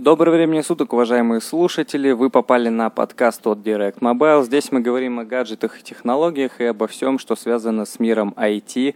Доброго 0.00 0.36
времени 0.36 0.62
суток, 0.62 0.94
уважаемые 0.94 1.42
слушатели. 1.42 2.12
Вы 2.12 2.30
попали 2.30 2.70
на 2.70 2.88
подкаст 2.88 3.46
от 3.46 3.58
Direct 3.58 3.98
Mobile. 3.98 4.44
Здесь 4.44 4.72
мы 4.72 4.80
говорим 4.80 5.18
о 5.18 5.26
гаджетах 5.26 5.78
и 5.78 5.82
технологиях 5.82 6.58
и 6.58 6.64
обо 6.64 6.86
всем, 6.86 7.18
что 7.18 7.36
связано 7.36 7.84
с 7.84 8.00
миром 8.00 8.32
IT 8.38 8.94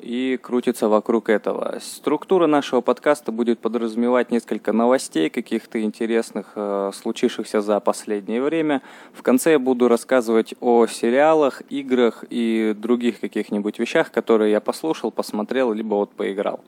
и 0.00 0.38
крутится 0.42 0.90
вокруг 0.90 1.30
этого. 1.30 1.78
Структура 1.80 2.46
нашего 2.46 2.82
подкаста 2.82 3.32
будет 3.32 3.60
подразумевать 3.60 4.30
несколько 4.30 4.74
новостей, 4.74 5.30
каких-то 5.30 5.80
интересных, 5.80 6.52
э, 6.56 6.90
случившихся 6.94 7.62
за 7.62 7.80
последнее 7.80 8.42
время. 8.42 8.82
В 9.14 9.22
конце 9.22 9.52
я 9.52 9.58
буду 9.58 9.88
рассказывать 9.88 10.52
о 10.60 10.86
сериалах, 10.86 11.62
играх 11.70 12.26
и 12.28 12.74
других 12.76 13.20
каких-нибудь 13.20 13.78
вещах, 13.78 14.12
которые 14.12 14.50
я 14.50 14.60
послушал, 14.60 15.10
посмотрел, 15.10 15.72
либо 15.72 15.94
вот 15.94 16.10
поиграл. 16.10 16.60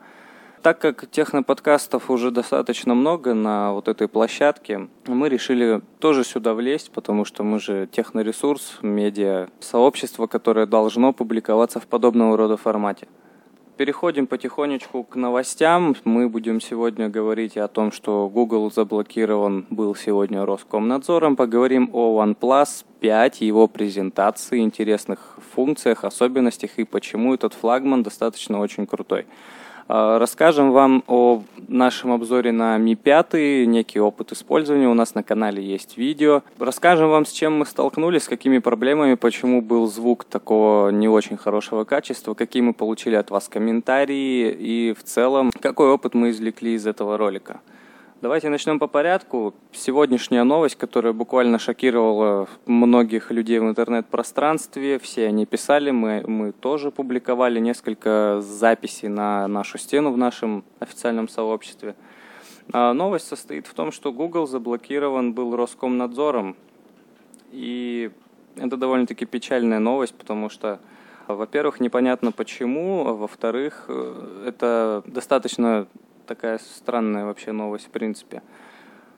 Так 0.62 0.78
как 0.78 1.10
техноподкастов 1.10 2.10
уже 2.10 2.30
достаточно 2.30 2.94
много 2.94 3.32
на 3.32 3.72
вот 3.72 3.88
этой 3.88 4.08
площадке, 4.08 4.88
мы 5.06 5.30
решили 5.30 5.80
тоже 6.00 6.22
сюда 6.22 6.52
влезть, 6.52 6.90
потому 6.90 7.24
что 7.24 7.42
мы 7.42 7.58
же 7.58 7.88
техноресурс, 7.90 8.78
медиа, 8.82 9.48
сообщество, 9.60 10.26
которое 10.26 10.66
должно 10.66 11.14
публиковаться 11.14 11.80
в 11.80 11.86
подобного 11.86 12.36
рода 12.36 12.58
формате. 12.58 13.08
Переходим 13.78 14.26
потихонечку 14.26 15.04
к 15.04 15.16
новостям. 15.16 15.96
Мы 16.04 16.28
будем 16.28 16.60
сегодня 16.60 17.08
говорить 17.08 17.56
о 17.56 17.66
том, 17.66 17.90
что 17.90 18.28
Google 18.28 18.70
заблокирован 18.70 19.64
был 19.70 19.94
сегодня 19.94 20.44
Роскомнадзором. 20.44 21.36
Поговорим 21.36 21.88
о 21.94 22.22
OnePlus 22.22 22.84
5, 23.00 23.40
его 23.40 23.66
презентации, 23.66 24.58
интересных 24.58 25.38
функциях, 25.54 26.04
особенностях 26.04 26.72
и 26.76 26.84
почему 26.84 27.32
этот 27.32 27.54
флагман 27.54 28.02
достаточно 28.02 28.60
очень 28.60 28.86
крутой. 28.86 29.24
А, 29.92 30.20
расскажем 30.20 30.70
вам 30.70 31.02
о 31.08 31.42
нашем 31.66 32.12
обзоре 32.12 32.52
на 32.52 32.78
Mi 32.78 32.94
5, 32.94 33.66
некий 33.66 33.98
опыт 33.98 34.30
использования. 34.30 34.86
У 34.86 34.94
нас 34.94 35.16
на 35.16 35.24
канале 35.24 35.64
есть 35.64 35.98
видео. 35.98 36.44
Расскажем 36.60 37.10
вам, 37.10 37.26
с 37.26 37.32
чем 37.32 37.58
мы 37.58 37.66
столкнулись, 37.66 38.22
с 38.22 38.28
какими 38.28 38.58
проблемами, 38.58 39.14
почему 39.14 39.60
был 39.60 39.88
звук 39.88 40.22
такого 40.22 40.90
не 40.90 41.08
очень 41.08 41.36
хорошего 41.36 41.82
качества, 41.82 42.34
какие 42.34 42.62
мы 42.62 42.72
получили 42.72 43.16
от 43.16 43.32
вас 43.32 43.48
комментарии 43.48 44.52
и 44.52 44.94
в 44.96 45.02
целом, 45.02 45.50
какой 45.60 45.88
опыт 45.88 46.14
мы 46.14 46.30
извлекли 46.30 46.74
из 46.74 46.86
этого 46.86 47.18
ролика. 47.18 47.58
Давайте 48.22 48.50
начнем 48.50 48.78
по 48.78 48.86
порядку. 48.86 49.54
Сегодняшняя 49.72 50.44
новость, 50.44 50.76
которая 50.76 51.14
буквально 51.14 51.58
шокировала 51.58 52.48
многих 52.66 53.30
людей 53.30 53.58
в 53.60 53.64
интернет-пространстве. 53.64 54.98
Все 54.98 55.28
они 55.28 55.46
писали, 55.46 55.90
мы, 55.90 56.22
мы 56.26 56.52
тоже 56.52 56.90
публиковали 56.90 57.60
несколько 57.60 58.42
записей 58.42 59.08
на 59.08 59.48
нашу 59.48 59.78
стену 59.78 60.12
в 60.12 60.18
нашем 60.18 60.64
официальном 60.80 61.30
сообществе. 61.30 61.94
А 62.74 62.92
новость 62.92 63.26
состоит 63.26 63.66
в 63.66 63.72
том, 63.72 63.90
что 63.90 64.12
Google 64.12 64.46
заблокирован 64.46 65.32
был 65.32 65.56
Роскомнадзором. 65.56 66.56
И 67.52 68.10
это 68.56 68.76
довольно-таки 68.76 69.24
печальная 69.24 69.78
новость, 69.78 70.14
потому 70.14 70.50
что 70.50 70.78
во-первых, 71.26 71.80
непонятно 71.80 72.32
почему, 72.32 73.06
а 73.06 73.14
во-вторых, 73.14 73.86
э, 73.88 74.44
это 74.46 75.02
достаточно 75.06 75.86
такая 76.30 76.58
странная 76.58 77.24
вообще 77.24 77.50
новость 77.50 77.86
в 77.86 77.90
принципе. 77.90 78.40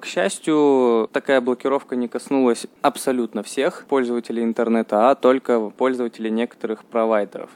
К 0.00 0.06
счастью, 0.06 1.10
такая 1.12 1.42
блокировка 1.42 1.94
не 1.94 2.08
коснулась 2.08 2.66
абсолютно 2.80 3.42
всех 3.42 3.84
пользователей 3.86 4.42
интернета, 4.42 5.10
а 5.10 5.14
только 5.14 5.60
пользователей 5.68 6.30
некоторых 6.30 6.86
провайдеров. 6.86 7.50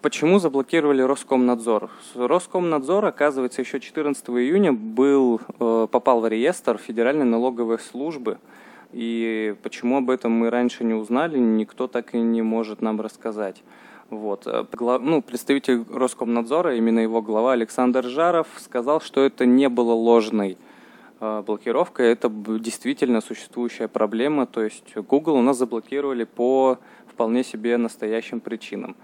Почему 0.00 0.38
заблокировали 0.38 1.02
Роскомнадзор? 1.02 1.90
Роскомнадзор, 2.14 3.04
оказывается, 3.04 3.62
еще 3.62 3.80
14 3.80 4.24
июня 4.28 4.72
был, 4.72 5.40
э, 5.58 5.88
попал 5.90 6.20
в 6.20 6.28
реестр 6.28 6.78
Федеральной 6.78 7.26
налоговой 7.26 7.80
службы. 7.80 8.38
И 8.92 9.56
почему 9.64 9.96
об 9.96 10.08
этом 10.08 10.30
мы 10.30 10.50
раньше 10.50 10.84
не 10.84 10.94
узнали, 10.94 11.36
никто 11.36 11.88
так 11.88 12.14
и 12.14 12.20
не 12.20 12.42
может 12.42 12.80
нам 12.80 13.00
рассказать. 13.00 13.62
Вот. 14.12 14.46
Э, 14.46 14.66
ну, 15.00 15.22
представитель 15.22 15.86
Роскомнадзора, 15.90 16.76
именно 16.76 16.98
его 16.98 17.22
глава 17.22 17.54
Александр 17.54 18.04
Жаров, 18.04 18.46
сказал, 18.58 19.00
что 19.00 19.22
это 19.22 19.46
не 19.46 19.70
было 19.70 19.94
ложной 19.94 20.58
э, 21.20 21.42
блокировкой, 21.46 22.12
это 22.12 22.30
действительно 22.30 23.22
существующая 23.22 23.88
проблема. 23.88 24.44
То 24.44 24.62
есть 24.62 24.94
Google 24.94 25.36
у 25.36 25.40
нас 25.40 25.56
заблокировали 25.56 26.24
по 26.24 26.78
вполне 27.06 27.42
себе 27.42 27.78
настоящим 27.78 28.40
причинам. 28.40 28.96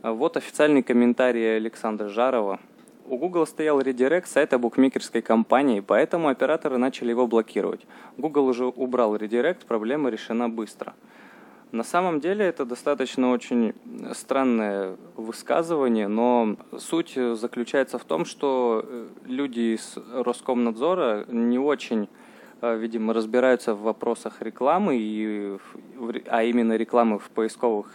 Э, 0.00 0.12
вот 0.12 0.36
официальный 0.36 0.84
комментарий 0.84 1.56
Александра 1.56 2.08
Жарова. 2.08 2.60
У 3.08 3.18
Google 3.18 3.48
стоял 3.48 3.80
редирект 3.80 4.28
сайта 4.28 4.60
букмекерской 4.60 5.22
компании, 5.22 5.80
поэтому 5.80 6.28
операторы 6.28 6.78
начали 6.78 7.10
его 7.10 7.26
блокировать. 7.26 7.80
Google 8.16 8.46
уже 8.46 8.66
убрал 8.66 9.16
редирект, 9.16 9.66
проблема 9.66 10.08
решена 10.08 10.48
быстро. 10.48 10.94
На 11.76 11.84
самом 11.84 12.20
деле 12.20 12.46
это 12.46 12.64
достаточно 12.64 13.30
очень 13.30 13.74
странное 14.14 14.96
высказывание, 15.14 16.08
но 16.08 16.56
суть 16.78 17.18
заключается 17.34 17.98
в 17.98 18.04
том, 18.04 18.24
что 18.24 18.82
э, 18.82 19.08
люди 19.26 19.74
из 19.74 19.98
Роскомнадзора 20.10 21.26
не 21.28 21.58
очень, 21.58 22.08
э, 22.62 22.78
видимо, 22.78 23.12
разбираются 23.12 23.74
в 23.74 23.82
вопросах 23.82 24.40
рекламы, 24.40 24.96
и, 24.96 25.58
а 26.28 26.44
именно 26.44 26.76
рекламы 26.76 27.18
в 27.18 27.28
поисковых 27.28 27.92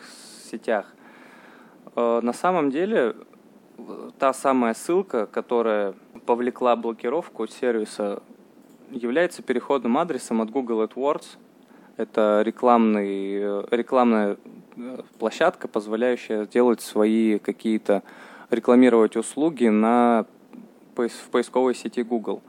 сетях. 0.51 0.85
Э, 1.95 2.19
на 2.21 2.33
самом 2.33 2.69
деле 2.69 3.15
та 4.19 4.31
самая 4.31 4.75
ссылка, 4.75 5.25
которая 5.25 5.95
повлекла 6.27 6.75
блокировку 6.75 7.47
сервиса, 7.47 8.21
является 8.91 9.41
переходным 9.41 9.97
адресом 9.97 10.39
от 10.39 10.51
Google 10.51 10.83
AdWords– 10.83 11.25
это 11.97 12.41
рекламный, 12.45 13.39
э, 13.41 13.63
рекламная 13.71 14.37
э, 14.77 14.99
площадка, 15.19 15.67
позволяющая 15.67 16.45
сделать 16.45 16.81
свои 16.81 17.39
какие-то, 17.39 18.03
рекламировать 18.49 19.15
услуги 19.15 19.67
на, 19.67 20.25
в 20.95 21.29
поисковой 21.29 21.75
сети 21.75 22.03
Google. 22.03 22.41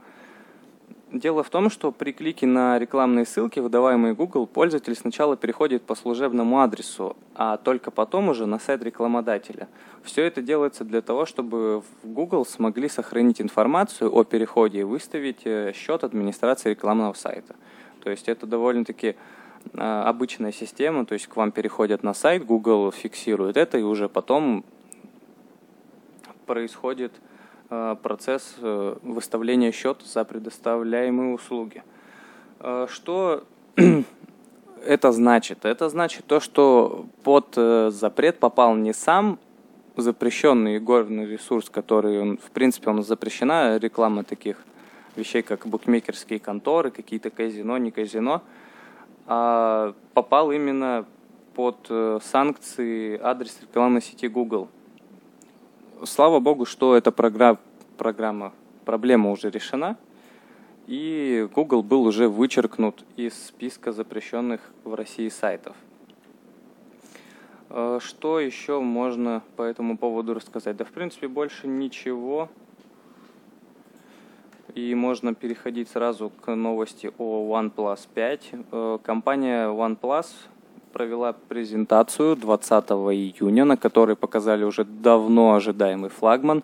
Дело 1.13 1.43
в 1.43 1.49
том, 1.51 1.69
что 1.69 1.91
при 1.91 2.11
клике 2.11 2.47
на 2.47 2.79
рекламные 2.79 3.27
ссылки, 3.27 3.59
выдаваемые 3.59 4.15
Google, 4.15 4.47
пользователь 4.47 4.95
сначала 4.95 5.37
переходит 5.37 5.83
по 5.83 5.93
служебному 5.93 6.59
адресу, 6.59 7.15
а 7.35 7.57
только 7.57 7.91
потом 7.91 8.29
уже 8.29 8.47
на 8.47 8.57
сайт 8.57 8.81
рекламодателя. 8.81 9.67
Все 10.01 10.23
это 10.23 10.41
делается 10.41 10.83
для 10.83 11.03
того, 11.03 11.27
чтобы 11.27 11.81
в 11.81 12.07
Google 12.07 12.47
смогли 12.47 12.89
сохранить 12.89 13.39
информацию 13.41 14.11
о 14.11 14.23
переходе 14.23 14.79
и 14.79 14.83
выставить 14.83 15.45
э, 15.45 15.73
счет 15.75 16.03
администрации 16.03 16.71
рекламного 16.71 17.13
сайта. 17.13 17.55
То 18.03 18.09
есть 18.09 18.27
это 18.27 18.45
довольно-таки 18.45 19.15
а, 19.75 20.09
обычная 20.09 20.51
система, 20.51 21.05
то 21.05 21.13
есть 21.13 21.27
к 21.27 21.35
вам 21.37 21.51
переходят 21.51 22.03
на 22.03 22.13
сайт, 22.13 22.45
Google 22.45 22.91
фиксирует 22.91 23.55
это, 23.55 23.77
и 23.77 23.81
уже 23.81 24.09
потом 24.09 24.65
происходит 26.45 27.13
а, 27.69 27.95
процесс 27.95 28.55
э, 28.59 28.95
выставления 29.01 29.71
счета 29.71 30.05
за 30.05 30.25
предоставляемые 30.25 31.33
услуги. 31.33 31.81
А, 32.59 32.87
что 32.89 33.45
это 34.85 35.11
значит? 35.13 35.63
Это 35.63 35.87
значит 35.87 36.25
то, 36.25 36.41
что 36.41 37.05
под 37.23 37.53
э, 37.55 37.89
запрет 37.89 38.37
попал 38.37 38.75
не 38.75 38.93
сам 38.93 39.39
запрещенный 39.95 40.79
горный 40.79 41.25
ресурс, 41.25 41.69
который, 41.69 42.35
в 42.35 42.51
принципе, 42.51 42.89
он 42.89 43.01
запрещена 43.01 43.77
реклама 43.77 44.25
таких 44.25 44.57
вещей, 45.17 45.41
как 45.41 45.67
букмекерские 45.67 46.39
конторы, 46.39 46.91
какие-то 46.91 47.29
казино, 47.29 47.77
не 47.77 47.91
казино, 47.91 48.41
а 49.25 49.93
попал 50.13 50.51
именно 50.51 51.05
под 51.55 51.87
э, 51.89 52.19
санкции 52.23 53.19
адрес 53.21 53.59
рекламной 53.61 54.01
сети 54.01 54.27
Google. 54.27 54.67
Слава 56.05 56.39
богу, 56.39 56.65
что 56.65 56.95
эта 56.95 57.11
программа, 57.11 57.59
программа, 57.97 58.53
проблема 58.85 59.31
уже 59.31 59.49
решена, 59.49 59.97
и 60.87 61.47
Google 61.53 61.83
был 61.83 62.03
уже 62.03 62.27
вычеркнут 62.27 63.05
из 63.15 63.33
списка 63.33 63.91
запрещенных 63.93 64.61
в 64.83 64.95
России 64.95 65.29
сайтов. 65.29 65.75
Э, 67.69 67.99
что 68.01 68.39
еще 68.39 68.79
можно 68.79 69.41
по 69.55 69.61
этому 69.61 69.97
поводу 69.97 70.33
рассказать? 70.33 70.75
Да, 70.77 70.85
в 70.85 70.91
принципе, 70.91 71.27
больше 71.27 71.67
ничего. 71.67 72.49
И 74.75 74.95
можно 74.95 75.35
переходить 75.35 75.89
сразу 75.89 76.31
к 76.41 76.55
новости 76.55 77.11
о 77.19 77.47
OnePlus 77.47 78.07
5. 78.11 78.49
Э, 78.71 78.97
компания 79.03 79.67
OnePlus 79.67 80.25
провела 80.91 81.33
презентацию 81.33 82.35
20 82.35 82.89
июня, 82.89 83.65
на 83.65 83.77
которой 83.77 84.15
показали 84.15 84.63
уже 84.63 84.83
давно 84.83 85.53
ожидаемый 85.53 86.09
флагман. 86.09 86.63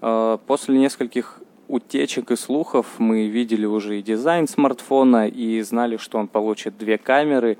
Э, 0.00 0.38
после 0.46 0.78
нескольких 0.78 1.40
утечек 1.68 2.30
и 2.30 2.36
слухов 2.36 2.86
мы 2.96 3.28
видели 3.28 3.66
уже 3.66 3.98
и 3.98 4.02
дизайн 4.02 4.48
смартфона, 4.48 5.28
и 5.28 5.60
знали, 5.60 5.98
что 5.98 6.16
он 6.16 6.28
получит 6.28 6.78
две 6.78 6.96
камеры, 6.96 7.58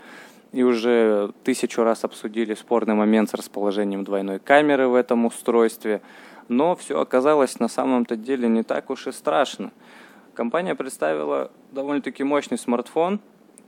и 0.52 0.62
уже 0.62 1.32
тысячу 1.44 1.82
раз 1.82 2.04
обсудили 2.04 2.54
спорный 2.54 2.94
момент 2.94 3.28
с 3.28 3.34
расположением 3.34 4.04
двойной 4.04 4.38
камеры 4.38 4.88
в 4.88 4.94
этом 4.94 5.26
устройстве– 5.26 6.00
но 6.52 6.76
все 6.76 7.00
оказалось 7.00 7.58
на 7.58 7.68
самом-то 7.68 8.16
деле 8.16 8.48
не 8.48 8.62
так 8.62 8.90
уж 8.90 9.06
и 9.06 9.12
страшно. 9.12 9.72
Компания 10.34 10.74
представила 10.74 11.50
довольно-таки 11.72 12.24
мощный 12.24 12.58
смартфон. 12.58 13.20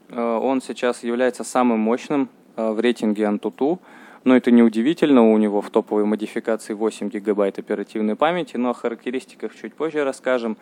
Э, 0.09 0.39
он 0.43 0.63
сейчас 0.63 1.03
является 1.03 1.45
самым 1.45 1.81
мощным 1.81 2.29
э, 2.57 2.71
в 2.71 2.81
рейтинге 2.81 3.25
Antutu. 3.25 3.79
Но 4.25 4.35
это 4.35 4.51
не 4.51 4.63
удивительно, 4.63 5.31
у 5.31 5.37
него 5.37 5.61
в 5.61 5.69
топовой 5.69 6.05
модификации 6.07 6.73
8 6.73 7.11
гигабайт 7.11 7.59
оперативной 7.59 8.17
памяти, 8.17 8.57
но 8.57 8.71
о 8.71 8.75
характеристиках 8.75 9.55
чуть 9.55 9.75
позже 9.75 10.05
расскажем. 10.05 10.57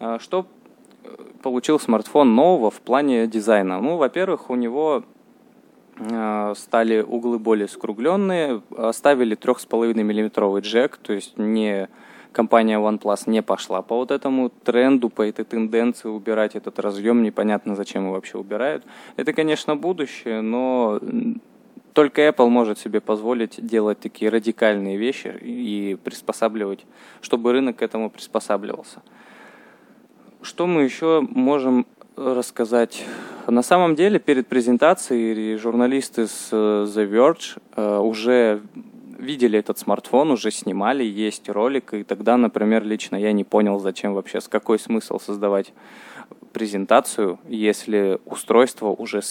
Э, 0.00 0.18
что 0.20 0.46
получил 1.42 1.80
смартфон 1.80 2.34
нового 2.34 2.70
в 2.70 2.80
плане 2.80 3.26
дизайна? 3.26 3.80
Ну, 3.80 3.96
во-первых, 3.96 4.50
у 4.50 4.54
него 4.54 5.04
стали 6.56 7.00
углы 7.00 7.38
более 7.38 7.68
скругленные, 7.68 8.62
оставили 8.76 9.36
3,5 9.36 9.94
миллиметровый 10.02 10.62
джек, 10.62 10.96
то 10.96 11.12
есть 11.12 11.38
не 11.38 11.88
компания 12.32 12.78
OnePlus 12.78 13.22
не 13.26 13.42
пошла 13.42 13.82
по 13.82 13.96
вот 13.96 14.10
этому 14.10 14.50
тренду, 14.50 15.08
по 15.08 15.22
этой 15.22 15.44
тенденции 15.44 16.08
убирать 16.08 16.54
этот 16.54 16.78
разъем, 16.78 17.22
непонятно 17.22 17.74
зачем 17.74 18.04
его 18.04 18.12
вообще 18.12 18.38
убирают. 18.38 18.84
Это, 19.16 19.32
конечно, 19.32 19.74
будущее, 19.76 20.40
но 20.40 21.00
только 21.94 22.28
Apple 22.28 22.48
может 22.48 22.78
себе 22.78 23.00
позволить 23.00 23.64
делать 23.66 23.98
такие 23.98 24.30
радикальные 24.30 24.96
вещи 24.98 25.36
и 25.42 25.96
приспосабливать, 26.04 26.86
чтобы 27.22 27.52
рынок 27.52 27.76
к 27.76 27.82
этому 27.82 28.08
приспосабливался. 28.08 29.02
Что 30.40 30.68
мы 30.68 30.82
еще 30.82 31.26
можем 31.28 31.86
рассказать? 32.18 33.04
На 33.46 33.62
самом 33.62 33.94
деле, 33.94 34.18
перед 34.18 34.46
презентацией 34.46 35.56
журналисты 35.56 36.26
с 36.26 36.48
э, 36.52 36.86
The 36.86 37.10
Verge 37.10 37.58
э, 37.76 37.98
уже 37.98 38.60
видели 39.18 39.58
этот 39.58 39.78
смартфон, 39.78 40.30
уже 40.30 40.50
снимали, 40.50 41.04
есть 41.04 41.48
ролик, 41.48 41.94
и 41.94 42.04
тогда, 42.04 42.36
например, 42.36 42.84
лично 42.84 43.16
я 43.16 43.32
не 43.32 43.44
понял, 43.44 43.78
зачем 43.78 44.14
вообще, 44.14 44.40
с 44.40 44.48
какой 44.48 44.78
смысл 44.78 45.18
создавать 45.18 45.72
презентацию, 46.52 47.38
если 47.48 48.18
устройство 48.24 48.88
уже 48.88 49.22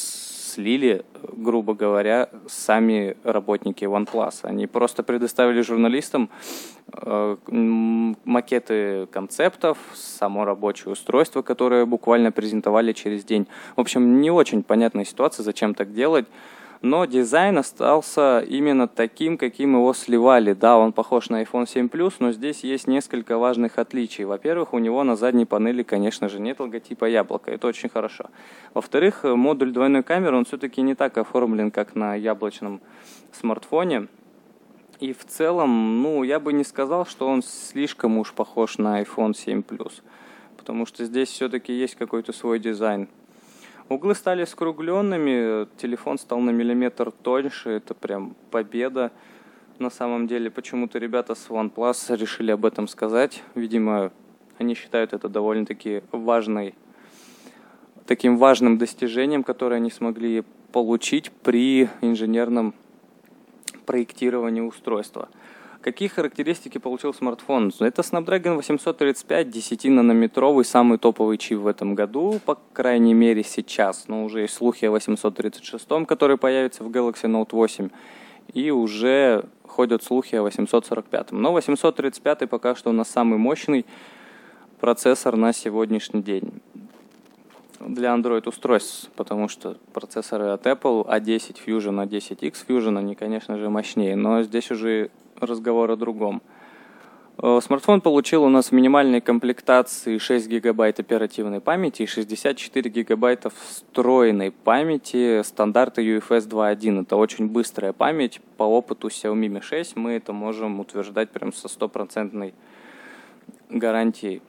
слили, 0.48 1.06
грубо 1.34 1.74
говоря, 1.74 2.30
сами 2.48 3.18
работники 3.24 3.86
OnePlus. 3.86 4.40
Они 4.44 4.68
просто 4.68 5.04
предоставили 5.04 5.62
журналистам 5.62 6.30
э, 6.94 7.38
макеты 8.26 9.08
концептов, 9.08 9.78
само 9.94 10.46
рабочее 10.46 10.92
устройство, 10.92 11.42
которое 11.42 11.86
буквально 11.86 12.32
презентовали 12.32 12.94
через 12.94 13.24
день. 13.24 13.48
В 13.76 13.82
общем, 13.82 14.22
не 14.22 14.32
очень 14.32 14.64
понятная 14.64 15.06
ситуация, 15.06 15.44
зачем 15.44 15.74
так 15.74 15.94
делать 15.94 16.26
но 16.82 17.06
дизайн 17.06 17.58
остался 17.58 18.40
именно 18.40 18.88
таким, 18.88 19.38
каким 19.38 19.76
его 19.76 19.94
сливали. 19.94 20.54
Да, 20.54 20.78
он 20.78 20.94
похож 20.94 21.30
на 21.30 21.42
iPhone 21.42 21.68
7 21.68 21.88
Plus, 21.88 22.16
но 22.20 22.32
здесь 22.32 22.64
есть 22.64 22.88
несколько 22.88 23.38
важных 23.38 23.78
отличий. 23.78 24.26
Во-первых, 24.26 24.74
у 24.74 24.80
него 24.80 25.04
на 25.04 25.16
задней 25.16 25.46
панели, 25.46 25.84
конечно 25.84 26.30
же, 26.30 26.40
нет 26.40 26.60
логотипа 26.60 27.06
яблока, 27.06 27.52
это 27.52 27.68
очень 27.68 27.90
хорошо. 27.90 28.26
Во-вторых, 28.74 29.24
модуль 29.24 29.72
двойной 29.72 30.04
камеры, 30.04 30.38
он 30.38 30.46
все-таки 30.46 30.82
не 30.82 30.96
так 30.96 31.18
оформлен, 31.18 31.72
как 31.72 31.96
на 31.96 32.16
яблочном 32.16 32.82
смартфоне. 33.32 34.08
И 35.00 35.14
в 35.14 35.26
целом, 35.26 36.02
ну, 36.02 36.24
я 36.24 36.40
бы 36.40 36.54
не 36.54 36.64
сказал, 36.64 37.06
что 37.06 37.28
он 37.28 37.44
слишком 37.44 38.18
уж 38.18 38.34
похож 38.34 38.78
на 38.78 39.02
iPhone 39.02 39.36
7 39.36 39.62
Plus, 39.62 40.02
потому 40.58 40.86
что 40.86 41.06
здесь 41.06 41.30
все-таки 41.30 41.72
есть 41.72 41.96
какой-то 41.96 42.34
свой 42.34 42.60
дизайн. 42.60 43.08
Углы 43.90 44.16
стали 44.16 44.44
скругленными, 44.44 45.66
телефон 45.78 46.18
стал 46.18 46.42
на 46.42 46.50
миллиметр 46.50 47.10
тоньше, 47.10 47.70
это 47.70 47.94
прям 47.94 48.36
победа. 48.52 49.14
На 49.80 49.90
самом 49.90 50.28
деле, 50.28 50.52
почему-то 50.52 51.00
ребята 51.00 51.36
с 51.36 51.48
OnePlus 51.48 52.14
решили 52.18 52.52
об 52.52 52.66
этом 52.66 52.90
сказать. 52.90 53.44
Видимо, 53.56 54.12
они 54.58 54.74
считают 54.74 55.14
это 55.14 55.30
довольно-таки 55.30 56.04
важной, 56.12 56.76
таким 58.06 58.36
важным 58.36 58.78
достижением, 58.78 59.42
которое 59.44 59.78
они 59.78 59.90
смогли 59.90 60.44
получить 60.74 61.32
при 61.32 61.88
инженерном 62.02 62.74
проектировании 63.86 64.60
устройства. 64.60 65.30
Какие 65.88 66.10
характеристики 66.10 66.80
получил 66.80 67.14
смартфон? 67.14 67.72
Это 67.80 68.02
Snapdragon 68.02 68.58
835 68.58 69.48
10-нанометровый, 69.48 70.66
самый 70.66 70.98
топовый 70.98 71.38
чип 71.38 71.60
в 71.60 71.68
этом 71.68 71.96
году, 71.96 72.42
по 72.46 72.60
крайней 72.74 73.14
мере 73.14 73.42
сейчас. 73.42 74.10
Но 74.10 74.26
уже 74.26 74.42
есть 74.42 74.54
слухи 74.54 74.84
о 74.84 74.92
836, 74.92 75.88
который 76.06 76.38
появится 76.38 76.84
в 76.84 76.90
Galaxy 76.90 77.32
Note 77.32 77.52
8. 77.54 77.90
И 78.54 78.70
уже 78.70 79.46
ходят 79.66 80.04
слухи 80.04 80.36
о 80.36 80.44
845. 80.44 81.32
Но 81.32 81.54
835 81.54 82.50
пока 82.50 82.76
что 82.76 82.90
у 82.90 82.94
нас 82.94 83.08
самый 83.08 83.40
мощный 83.40 83.86
процессор 84.82 85.38
на 85.38 85.54
сегодняшний 85.54 86.22
день 86.22 86.52
для 87.80 88.10
Android 88.10 88.46
устройств, 88.46 89.10
потому 89.16 89.48
что 89.48 89.78
процессоры 89.94 90.48
от 90.48 90.66
Apple 90.66 91.08
A10 91.08 91.56
Fusion, 91.66 92.06
A10X 92.06 92.66
Fusion, 92.68 92.98
они, 92.98 93.16
конечно 93.16 93.58
же, 93.58 93.70
мощнее, 93.70 94.18
но 94.18 94.44
здесь 94.44 94.70
уже 94.70 95.12
разговор 95.40 95.92
о 95.92 95.96
другом. 95.96 96.42
Э, 97.40 97.60
смартфон 97.62 98.02
получил 98.02 98.44
у 98.44 98.50
нас 98.50 98.70
в 98.70 98.72
минимальной 98.72 99.22
комплектации 99.22 100.18
6 100.18 100.48
гигабайт 100.48 101.00
оперативной 101.00 101.62
памяти 101.62 102.04
и 102.04 102.06
64 102.08 102.90
гигабайта 102.90 103.50
встроенной 103.50 104.52
памяти 104.52 105.44
стандарта 105.44 106.02
UFS 106.02 106.48
2.1. 106.48 107.04
Это 107.04 107.16
очень 107.16 107.48
быстрая 107.48 107.94
память. 107.94 108.42
По 108.58 108.64
опыту 108.64 109.10
Xiaomi 109.10 109.48
Mi 109.48 109.62
6 109.62 109.96
мы 109.96 110.14
это 110.14 110.34
можем 110.34 110.80
утверждать 110.80 111.30
прям 111.30 111.54
со 111.54 111.68
стопроцентной 111.68 112.56
гарантией. 113.70 114.42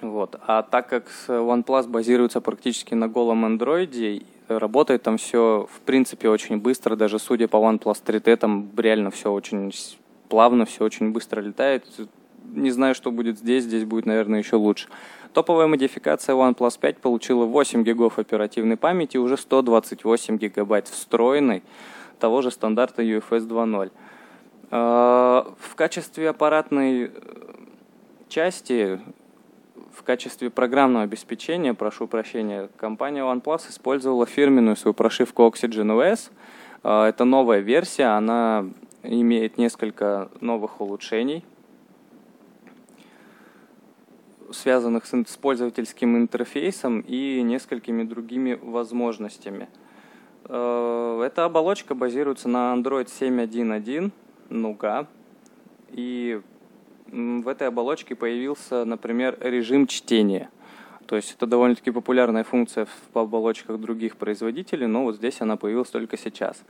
Вот. 0.00 0.38
А 0.46 0.62
так 0.62 0.88
как 0.88 1.10
OnePlus 1.26 1.88
базируется 1.88 2.40
практически 2.40 2.94
на 2.94 3.08
голом 3.08 3.44
андроиде, 3.44 4.22
работает 4.48 5.02
там 5.02 5.18
все, 5.18 5.68
в 5.72 5.80
принципе, 5.80 6.28
очень 6.28 6.58
быстро. 6.58 6.96
Даже 6.96 7.18
судя 7.18 7.48
по 7.48 7.56
OnePlus 7.56 8.02
3T, 8.04 8.36
там 8.36 8.70
реально 8.76 9.10
все 9.10 9.32
очень 9.32 9.72
плавно, 10.28 10.64
все 10.64 10.84
очень 10.84 11.12
быстро 11.12 11.40
летает. 11.40 11.84
Не 12.54 12.70
знаю, 12.70 12.94
что 12.94 13.10
будет 13.10 13.38
здесь, 13.38 13.64
здесь 13.64 13.84
будет, 13.84 14.06
наверное, 14.06 14.38
еще 14.38 14.56
лучше. 14.56 14.88
Топовая 15.34 15.66
модификация 15.66 16.34
OnePlus 16.34 16.78
5 16.80 16.98
получила 16.98 17.44
8 17.44 17.84
гигов 17.84 18.18
оперативной 18.18 18.76
памяти 18.76 19.16
и 19.16 19.20
уже 19.20 19.36
128 19.36 20.38
гигабайт 20.38 20.88
встроенной 20.88 21.62
того 22.18 22.42
же 22.42 22.50
стандарта 22.50 23.02
UFS 23.02 23.46
2.0. 23.46 23.90
А, 24.70 25.52
в 25.60 25.74
качестве 25.74 26.30
аппаратной 26.30 27.12
части 28.28 29.00
в 29.98 30.04
качестве 30.04 30.48
программного 30.48 31.04
обеспечения, 31.04 31.74
прошу 31.74 32.06
прощения, 32.06 32.68
компания 32.76 33.22
OnePlus 33.22 33.68
использовала 33.68 34.26
фирменную 34.26 34.76
свою 34.76 34.94
прошивку 34.94 35.42
Oxygen 35.42 35.88
OS. 35.88 36.30
А, 36.84 37.08
это 37.08 37.24
новая 37.24 37.58
версия, 37.58 38.16
она 38.16 38.66
имеет 39.02 39.58
несколько 39.58 40.30
новых 40.40 40.80
улучшений, 40.80 41.44
связанных 44.52 45.04
с 45.06 45.36
пользовательским 45.36 46.16
интерфейсом 46.16 47.00
и 47.00 47.42
несколькими 47.42 48.04
другими 48.04 48.54
возможностями. 48.54 49.68
А, 50.44 51.20
эта 51.22 51.44
оболочка 51.44 51.96
базируется 51.96 52.48
на 52.48 52.72
Android 52.72 53.06
7.1.1 53.06 54.12
Nougat 54.48 55.06
и 55.90 56.40
в 57.10 57.48
этой 57.48 57.68
оболочке 57.68 58.14
появился, 58.14 58.84
например, 58.84 59.38
режим 59.40 59.86
чтения. 59.86 60.50
То 61.06 61.16
есть 61.16 61.34
это 61.34 61.46
довольно-таки 61.46 61.90
популярная 61.90 62.44
функция 62.44 62.86
в 62.86 63.18
оболочках 63.18 63.80
других 63.80 64.16
производителей, 64.16 64.86
но 64.86 65.04
вот 65.04 65.16
здесь 65.16 65.40
она 65.40 65.56
появилась 65.56 65.88
только 65.88 66.18
сейчас. 66.18 66.62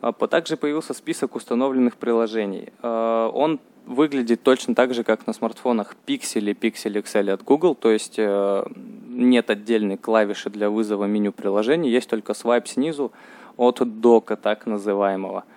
А, 0.00 0.12
также 0.12 0.56
появился 0.56 0.92
список 0.92 1.36
установленных 1.36 1.96
приложений. 1.96 2.72
А, 2.82 3.28
он 3.28 3.60
выглядит 3.86 4.42
точно 4.42 4.74
так 4.74 4.92
же, 4.92 5.04
как 5.04 5.28
на 5.28 5.32
смартфонах 5.32 5.94
Pixel 6.06 6.50
и 6.50 6.54
Pixel 6.54 7.00
XL 7.00 7.30
от 7.30 7.44
Google, 7.44 7.76
то 7.76 7.92
есть 7.92 8.14
э, 8.18 8.64
нет 9.06 9.48
отдельной 9.48 9.96
клавиши 9.96 10.50
для 10.50 10.70
вызова 10.70 11.04
меню 11.04 11.30
приложений, 11.30 11.90
есть 11.90 12.10
только 12.10 12.34
свайп 12.34 12.66
снизу 12.66 13.12
от 13.56 14.00
дока 14.00 14.34
так 14.34 14.66
называемого– 14.66 15.44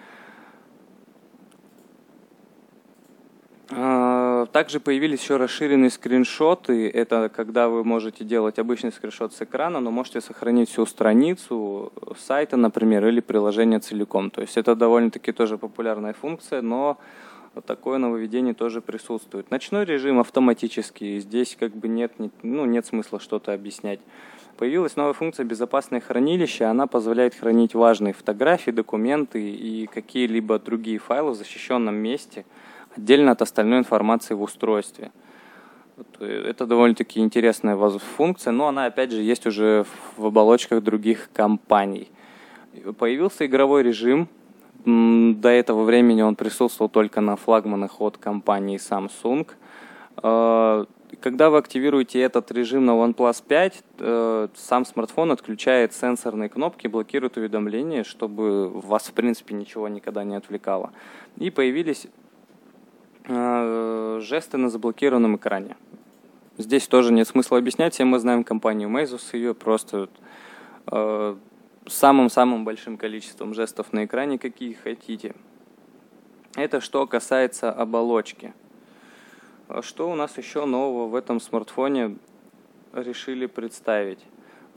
также 3.70 4.80
появились 4.80 5.22
еще 5.22 5.38
расширенные 5.38 5.92
скриншоты. 5.92 6.90
Это 6.90 7.30
когда 7.30 7.70
вы 7.70 7.84
можете 7.84 8.24
делать 8.24 8.58
обычный 8.58 8.92
скриншот 8.92 9.34
с 9.34 9.42
экрана, 9.44 9.80
но 9.80 9.92
можете 9.92 10.22
сохранить 10.22 10.70
всю 10.70 10.88
страницу 10.88 11.94
сайта, 12.18 12.58
например, 12.58 13.06
или 13.06 13.20
приложение 13.20 13.80
целиком. 13.80 14.32
То 14.32 14.42
есть 14.42 14.58
это 14.58 14.76
довольно-таки 14.76 15.32
тоже 15.32 15.60
популярная 15.60 16.14
функция, 16.14 16.64
но 16.64 16.98
такое 17.68 18.00
нововведение 18.00 18.56
тоже 18.56 18.82
присутствует. 18.82 19.52
Ночной 19.52 19.86
режим 19.86 20.20
автоматический. 20.20 21.20
Здесь 21.20 21.56
как 21.60 21.76
бы 21.76 21.88
нет, 21.88 22.14
ну, 22.42 22.66
нет 22.66 22.88
смысла 22.88 23.20
что-то 23.20 23.54
объяснять. 23.54 24.00
Появилась 24.58 24.96
новая 24.96 25.14
функция 25.14 25.46
«Безопасное 25.46 26.02
хранилище». 26.02 26.66
Она 26.66 26.88
позволяет 26.88 27.36
хранить 27.36 27.76
важные 27.76 28.14
фотографии, 28.14 28.72
документы 28.72 29.42
и 29.52 29.86
какие-либо 29.86 30.58
другие 30.58 30.98
файлы 30.98 31.32
в 31.32 31.36
защищенном 31.36 31.94
месте– 31.94 32.46
отдельно 32.96 33.32
от 33.32 33.42
остальной 33.42 33.80
информации 33.80 34.34
в 34.34 34.42
устройстве. 34.42 35.12
Это 36.20 36.66
довольно-таки 36.66 37.20
интересная 37.20 37.78
функция, 38.18 38.52
но 38.52 38.68
она, 38.68 38.86
опять 38.86 39.12
же, 39.12 39.22
есть 39.22 39.46
уже 39.46 39.86
в 40.18 40.26
оболочках 40.26 40.84
других 40.84 41.30
компаний. 41.34 42.10
Появился 42.98 43.46
игровой 43.46 43.84
режим. 43.84 44.30
До 44.86 45.50
этого 45.50 45.84
времени 45.84 46.22
он 46.22 46.36
присутствовал 46.36 46.90
только 46.90 47.20
на 47.20 47.36
флагманах 47.36 48.00
от 48.00 48.18
компании 48.18 48.78
Samsung. 48.78 49.48
А, 50.18 50.86
когда 51.22 51.50
вы 51.50 51.58
активируете 51.58 52.22
этот 52.22 52.52
режим 52.52 52.86
на 52.86 52.92
OnePlus 52.92 53.44
5, 53.48 53.84
э, 54.00 54.48
сам 54.56 54.86
смартфон 54.86 55.32
отключает 55.32 55.94
сенсорные 55.94 56.50
кнопки, 56.50 56.88
блокирует 56.88 57.38
уведомления, 57.38 58.04
чтобы 58.04 58.70
вас, 58.70 59.08
в 59.08 59.14
принципе, 59.14 59.56
ничего 59.56 59.88
никогда 59.88 60.24
не 60.24 60.36
отвлекало. 60.36 60.92
И 61.38 61.50
появились 61.50 62.06
э, 62.06 62.10
жесты 63.30 64.58
на 64.58 64.70
заблокированном 64.70 65.36
экране. 65.36 65.78
Здесь 66.58 66.88
тоже 66.88 67.14
нет 67.14 67.28
смысла 67.28 67.58
объяснять, 67.58 67.94
все 67.94 68.04
мы 68.04 68.20
знаем 68.20 68.44
компанию 68.44 68.90
Meizus, 68.90 69.30
ее 69.32 69.54
просто 69.54 70.10
э, 70.88 71.36
самым-самым 71.88 72.66
большим 72.66 72.98
количеством 72.98 73.54
жестов 73.54 73.94
на 73.94 74.04
экране, 74.04 74.38
какие 74.38 74.74
хотите. 74.74 75.36
Это 76.56 76.82
что 76.82 77.08
касается 77.08 77.72
оболочки. 77.72 78.54
Что 79.82 80.12
у 80.12 80.16
нас 80.16 80.38
еще 80.38 80.66
нового 80.66 81.08
в 81.08 81.16
этом 81.16 81.40
смартфоне 81.40 82.18
решили 82.94 83.46
представить? 83.46 84.20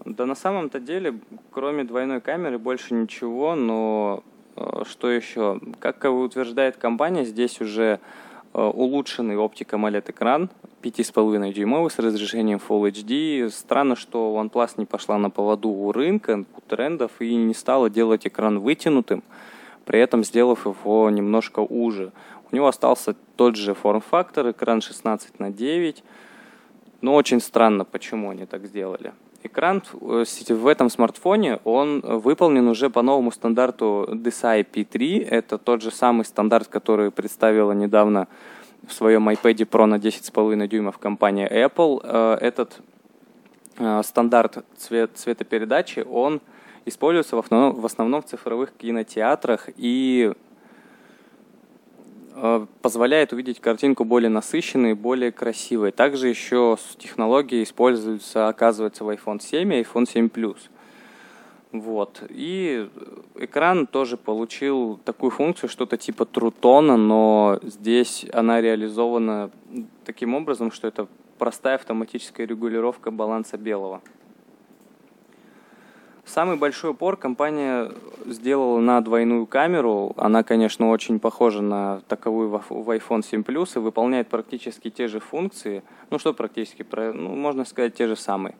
Да 0.04 0.26
на 0.26 0.34
самом-то 0.34 0.78
деле, 0.78 1.18
кроме 1.50 1.84
двойной 1.84 2.20
камеры, 2.20 2.58
больше 2.58 2.92
ничего, 2.94 3.54
но 3.54 4.22
э, 4.56 4.82
что 4.86 5.10
еще? 5.10 5.58
Как 5.80 6.04
утверждает 6.04 6.76
компания, 6.76 7.24
здесь 7.24 7.60
уже 7.60 7.98
э, 7.98 8.31
улучшенный 8.52 9.36
оптика 9.36 9.76
AMOLED 9.76 10.10
экран 10.10 10.50
5,5 10.82 11.52
дюймовый 11.52 11.90
с 11.90 11.98
разрешением 11.98 12.60
Full 12.66 12.90
HD. 12.90 13.50
Странно, 13.50 13.96
что 13.96 14.36
OnePlus 14.40 14.72
не 14.76 14.84
пошла 14.84 15.18
на 15.18 15.30
поводу 15.30 15.68
у 15.68 15.92
рынка, 15.92 16.44
у 16.56 16.60
трендов 16.60 17.12
и 17.20 17.34
не 17.34 17.54
стала 17.54 17.88
делать 17.88 18.26
экран 18.26 18.58
вытянутым, 18.58 19.22
при 19.84 20.00
этом 20.00 20.24
сделав 20.24 20.66
его 20.66 21.08
немножко 21.10 21.60
уже. 21.60 22.12
У 22.50 22.56
него 22.56 22.66
остался 22.66 23.14
тот 23.36 23.56
же 23.56 23.74
форм-фактор, 23.74 24.50
экран 24.50 24.80
16 24.80 25.38
на 25.38 25.50
9. 25.50 26.04
Но 27.00 27.14
очень 27.14 27.40
странно, 27.40 27.84
почему 27.84 28.30
они 28.30 28.44
так 28.46 28.66
сделали. 28.66 29.12
Экран 29.44 29.82
э, 30.00 30.24
в 30.48 30.66
этом 30.66 30.88
смартфоне, 30.90 31.58
он 31.64 32.00
выполнен 32.00 32.68
уже 32.68 32.90
по 32.90 33.02
новому 33.02 33.32
стандарту 33.32 34.08
DSI 34.10 34.66
P3. 34.72 35.26
Это 35.28 35.58
тот 35.58 35.82
же 35.82 35.90
самый 35.90 36.24
стандарт, 36.24 36.68
который 36.68 37.10
представила 37.10 37.72
недавно 37.72 38.28
в 38.86 38.92
своем 38.92 39.28
iPad 39.28 39.68
Pro 39.68 39.86
на 39.86 39.96
10,5 39.96 40.66
дюймов 40.68 40.98
компания 40.98 41.48
Apple. 41.48 42.00
Э, 42.04 42.38
этот 42.40 42.80
э, 43.78 44.02
стандарт 44.04 44.64
цвет, 44.76 45.10
цветопередачи, 45.14 46.06
он 46.08 46.40
используется 46.84 47.36
в 47.36 47.40
основном, 47.40 47.80
в 47.80 47.86
основном 47.86 48.22
в 48.22 48.26
цифровых 48.26 48.72
кинотеатрах 48.72 49.68
и 49.76 50.32
позволяет 52.80 53.32
увидеть 53.32 53.60
картинку 53.60 54.04
более 54.04 54.30
насыщенной, 54.30 54.94
более 54.94 55.32
красивой. 55.32 55.92
Также 55.92 56.28
еще 56.28 56.76
технологии 56.98 57.62
используются, 57.62 58.48
оказывается, 58.48 59.04
в 59.04 59.10
iPhone 59.10 59.40
7 59.40 59.72
и 59.74 59.82
iPhone 59.82 60.08
7 60.08 60.28
Plus. 60.28 60.58
Вот. 61.72 62.22
И 62.28 62.88
экран 63.36 63.86
тоже 63.86 64.16
получил 64.16 65.00
такую 65.04 65.30
функцию, 65.30 65.70
что-то 65.70 65.96
типа 65.96 66.26
трутона, 66.26 66.96
но 66.96 67.58
здесь 67.62 68.26
она 68.32 68.60
реализована 68.60 69.50
таким 70.04 70.34
образом, 70.34 70.70
что 70.70 70.86
это 70.86 71.08
простая 71.38 71.76
автоматическая 71.76 72.46
регулировка 72.46 73.10
баланса 73.10 73.56
белого. 73.56 74.02
Самый 76.24 76.56
большой 76.56 76.92
упор 76.92 77.16
компания 77.16 77.90
сделала 78.26 78.78
на 78.78 79.00
двойную 79.00 79.44
камеру. 79.46 80.14
Она, 80.16 80.44
конечно, 80.44 80.88
очень 80.88 81.18
похожа 81.18 81.62
на 81.62 82.00
таковую 82.08 82.48
в 82.48 82.90
iPhone 82.90 83.24
7 83.24 83.42
Plus 83.42 83.70
и 83.74 83.80
выполняет 83.80 84.28
практически 84.28 84.88
те 84.88 85.08
же 85.08 85.18
функции. 85.18 85.82
Ну 86.10 86.18
что 86.18 86.32
практически, 86.32 86.86
ну, 86.92 87.34
можно 87.34 87.64
сказать, 87.64 87.94
те 87.94 88.06
же 88.06 88.14
самые. 88.14 88.54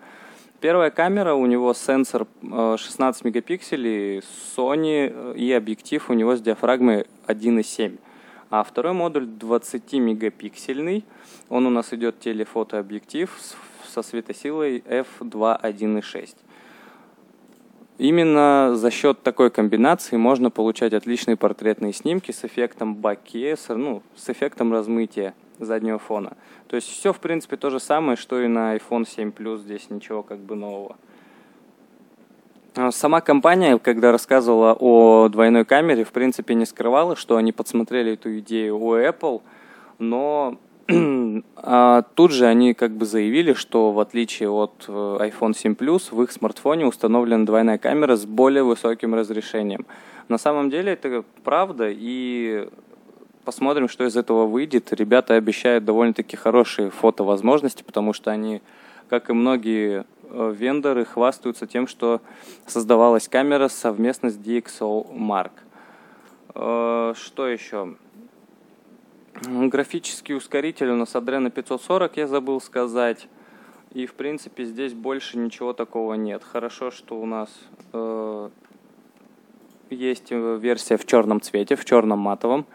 Первая 0.60 0.90
камера, 0.90 1.34
у 1.34 1.46
него 1.46 1.72
сенсор 1.72 2.26
16 2.42 3.24
э, 3.24 3.28
мегапикселей, 3.28 4.18
Sony 4.56 5.12
э, 5.12 5.34
и 5.36 5.52
объектив 5.52 6.08
у 6.10 6.12
него 6.14 6.36
с 6.36 6.40
диафрагмой 6.40 7.06
1.7. 7.26 7.98
А 8.50 8.62
второй 8.64 8.92
модуль 8.92 9.26
20 9.26 9.92
мегапиксельный. 9.94 11.04
Он 11.48 11.66
у 11.66 11.70
нас 11.70 11.92
идет 11.92 12.20
телефотообъектив 12.20 13.30
со 13.88 14.02
светосилой 14.02 14.84
f2.1.6. 14.86 16.36
Именно 17.98 18.72
за 18.74 18.90
счет 18.90 19.22
такой 19.22 19.50
комбинации 19.50 20.16
можно 20.16 20.50
получать 20.50 20.94
отличные 20.94 21.36
портретные 21.36 21.92
снимки 21.92 22.32
с 22.32 22.44
эффектом 22.44 22.94
боке, 22.94 23.56
с, 23.56 23.72
ну, 23.74 24.02
с 24.16 24.30
эффектом 24.30 24.72
размытия 24.72 25.34
заднего 25.58 25.98
фона. 25.98 26.36
То 26.68 26.76
есть 26.76 26.88
все, 26.88 27.12
в 27.12 27.20
принципе, 27.20 27.56
то 27.56 27.70
же 27.70 27.80
самое, 27.80 28.16
что 28.16 28.40
и 28.40 28.48
на 28.48 28.76
iPhone 28.76 29.06
7 29.06 29.30
Plus, 29.30 29.58
здесь 29.58 29.90
ничего 29.90 30.22
как 30.22 30.38
бы 30.38 30.56
нового. 30.56 30.96
А 32.74 32.90
сама 32.90 33.20
компания, 33.20 33.78
когда 33.78 34.12
рассказывала 34.12 34.74
о 34.78 35.28
двойной 35.28 35.66
камере, 35.66 36.04
в 36.04 36.12
принципе, 36.12 36.54
не 36.54 36.64
скрывала, 36.64 37.16
что 37.16 37.36
они 37.36 37.52
подсмотрели 37.52 38.14
эту 38.14 38.38
идею 38.38 38.78
у 38.78 38.94
Apple, 38.96 39.42
но 39.98 40.56
а 41.56 42.02
тут 42.14 42.32
же 42.32 42.46
они 42.46 42.74
как 42.74 42.92
бы 42.92 43.06
заявили, 43.06 43.52
что 43.52 43.92
в 43.92 44.00
отличие 44.00 44.50
от 44.50 44.84
э, 44.88 44.92
iPhone 44.92 45.54
7 45.54 45.74
Plus 45.74 46.08
в 46.10 46.22
их 46.22 46.32
смартфоне 46.32 46.86
установлена 46.86 47.44
двойная 47.44 47.78
камера 47.78 48.16
с 48.16 48.24
более 48.24 48.62
высоким 48.62 49.14
разрешением. 49.14 49.86
На 50.28 50.38
самом 50.38 50.70
деле 50.70 50.92
это 50.92 51.24
правда, 51.44 51.88
и 51.90 52.68
посмотрим, 53.44 53.88
что 53.88 54.04
из 54.04 54.16
этого 54.16 54.46
выйдет. 54.46 54.92
Ребята 54.92 55.34
обещают 55.34 55.84
довольно-таки 55.84 56.36
хорошие 56.36 56.90
фотовозможности, 56.90 57.82
потому 57.82 58.12
что 58.12 58.30
они, 58.30 58.62
как 59.08 59.30
и 59.30 59.32
многие 59.32 60.04
э, 60.24 60.54
вендоры, 60.56 61.04
хвастаются 61.04 61.66
тем, 61.66 61.86
что 61.86 62.20
создавалась 62.66 63.28
камера 63.28 63.68
совместно 63.68 64.30
с 64.30 64.36
DxOMark. 64.36 65.52
Э, 66.54 67.14
что 67.16 67.48
еще? 67.48 67.96
Графический 69.48 70.36
ускоритель 70.36 70.90
у 70.90 70.96
нас 70.96 71.14
Adreno 71.14 71.50
540, 71.50 72.16
я 72.16 72.26
забыл 72.28 72.60
сказать. 72.60 73.28
И, 73.92 74.06
в 74.06 74.14
принципе, 74.14 74.64
здесь 74.64 74.94
больше 74.94 75.36
ничего 75.36 75.72
такого 75.72 76.14
нет. 76.14 76.42
Хорошо, 76.44 76.90
что 76.90 77.20
у 77.20 77.26
нас 77.26 77.50
э, 77.92 78.50
есть 79.90 80.30
версия 80.30 80.96
в 80.96 81.04
черном 81.06 81.40
цвете, 81.40 81.76
в 81.76 81.84
черном 81.84 82.20
матовом. 82.20 82.66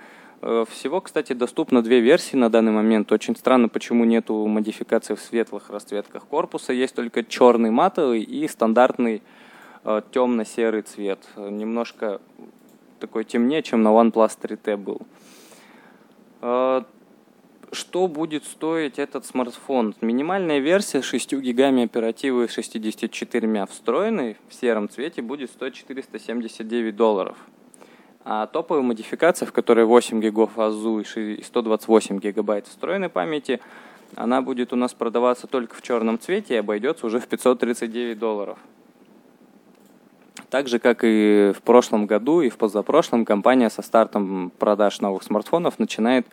Э, 0.41 0.65
всего, 0.69 1.01
кстати, 1.01 1.33
доступно 1.33 1.81
две 1.81 2.01
версии 2.01 2.35
на 2.35 2.49
данный 2.49 2.73
момент. 2.73 3.11
Очень 3.11 3.35
странно, 3.35 3.69
почему 3.69 4.03
нету 4.03 4.45
модификации 4.45 5.15
в 5.15 5.21
светлых 5.21 5.69
расцветках 5.69 6.25
корпуса. 6.25 6.73
Есть 6.73 6.95
только 6.95 7.23
черный 7.23 7.71
матовый 7.71 8.21
и 8.21 8.47
стандартный 8.47 9.23
э, 9.85 10.01
темно-серый 10.11 10.81
цвет. 10.81 11.19
Немножко 11.37 12.19
такой 12.99 13.23
темнее, 13.23 13.63
чем 13.63 13.81
на 13.83 13.89
OnePlus 13.89 14.37
3T 14.41 14.77
был. 14.77 15.01
А, 16.41 16.85
что 17.71 18.07
будет 18.07 18.45
стоить 18.45 18.99
этот 18.99 19.25
смартфон? 19.25 19.95
Минимальная 20.01 20.59
версия 20.59 21.01
с 21.01 21.05
6 21.05 21.33
гигами 21.33 21.83
оперативы 21.83 22.45
и 22.45 22.47
64 22.47 23.65
встроенной 23.65 24.37
в 24.47 24.53
сером 24.53 24.89
цвете 24.89 25.21
будет 25.21 25.49
стоить 25.49 25.75
479 25.75 26.95
долларов. 26.95 27.37
А 28.23 28.45
топовая 28.47 28.83
модификация, 28.83 29.45
в 29.45 29.53
которой 29.53 29.85
8 29.85 30.21
гигов 30.21 30.59
АЗУ 30.59 30.99
и 30.99 31.41
128 31.41 32.19
гигабайт 32.19 32.67
встроенной 32.67 33.09
памяти, 33.09 33.59
она 34.15 34.41
будет 34.41 34.73
у 34.73 34.75
нас 34.75 34.93
продаваться 34.93 35.47
только 35.47 35.75
в 35.75 35.81
черном 35.81 36.19
цвете 36.19 36.55
и 36.55 36.57
обойдется 36.57 37.05
уже 37.05 37.19
в 37.19 37.27
539 37.27 38.19
долларов. 38.19 38.59
Так 40.49 40.69
же, 40.69 40.79
как 40.79 40.99
и 41.03 41.51
в 41.57 41.61
прошлом 41.61 42.05
году 42.05 42.41
и 42.41 42.49
в 42.49 42.57
позапрошлом, 42.57 43.25
компания 43.25 43.69
со 43.69 43.81
стартом 43.81 44.51
продаж 44.57 45.01
новых 45.01 45.23
смартфонов 45.23 45.77
начинает 45.77 46.25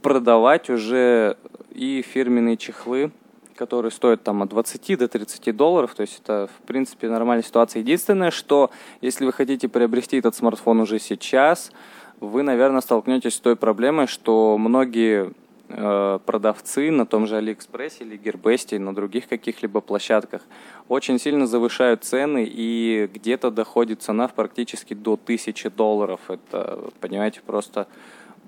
продавать 0.00 0.70
уже 0.70 1.36
и 1.70 2.02
фирменные 2.02 2.56
чехлы, 2.56 3.10
которые 3.56 3.90
стоят 3.90 4.22
там 4.22 4.42
от 4.42 4.50
20 4.50 4.98
до 4.98 5.08
30 5.08 5.56
долларов. 5.56 5.94
То 5.94 6.02
есть 6.02 6.20
это, 6.22 6.48
в 6.56 6.66
принципе, 6.66 7.08
нормальная 7.08 7.42
ситуация. 7.42 7.80
Единственное, 7.80 8.30
что 8.30 8.70
если 9.00 9.24
вы 9.24 9.32
хотите 9.32 9.68
приобрести 9.68 10.18
этот 10.18 10.36
смартфон 10.36 10.80
уже 10.80 11.00
сейчас, 11.00 11.72
вы, 12.20 12.42
наверное, 12.42 12.80
столкнетесь 12.80 13.34
с 13.34 13.40
той 13.40 13.56
проблемой, 13.56 14.06
что 14.06 14.56
многие 14.56 15.32
продавцы 15.72 16.90
на 16.90 17.06
том 17.06 17.26
же 17.26 17.36
Алиэкспрессе 17.36 18.04
или 18.04 18.16
Гербесте, 18.16 18.78
на 18.78 18.94
других 18.94 19.28
каких-либо 19.28 19.80
площадках 19.80 20.42
очень 20.88 21.18
сильно 21.18 21.46
завышают 21.46 22.04
цены 22.04 22.44
и 22.46 23.08
где-то 23.12 23.50
доходит 23.50 24.02
цена 24.02 24.28
в 24.28 24.34
практически 24.34 24.94
до 24.94 25.14
1000 25.14 25.70
долларов. 25.70 26.20
Это, 26.28 26.90
понимаете, 27.00 27.40
просто 27.46 27.86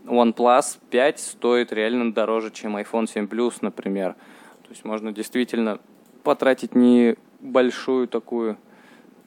OnePlus 0.04 0.78
5 0.90 1.20
стоит 1.20 1.72
реально 1.72 2.12
дороже, 2.12 2.50
чем 2.50 2.76
iPhone 2.76 3.08
7 3.08 3.26
Plus, 3.26 3.54
например. 3.62 4.14
То 4.62 4.70
есть 4.70 4.84
можно 4.84 5.12
действительно 5.12 5.78
потратить 6.22 6.74
небольшую 6.74 8.08
такую, 8.08 8.58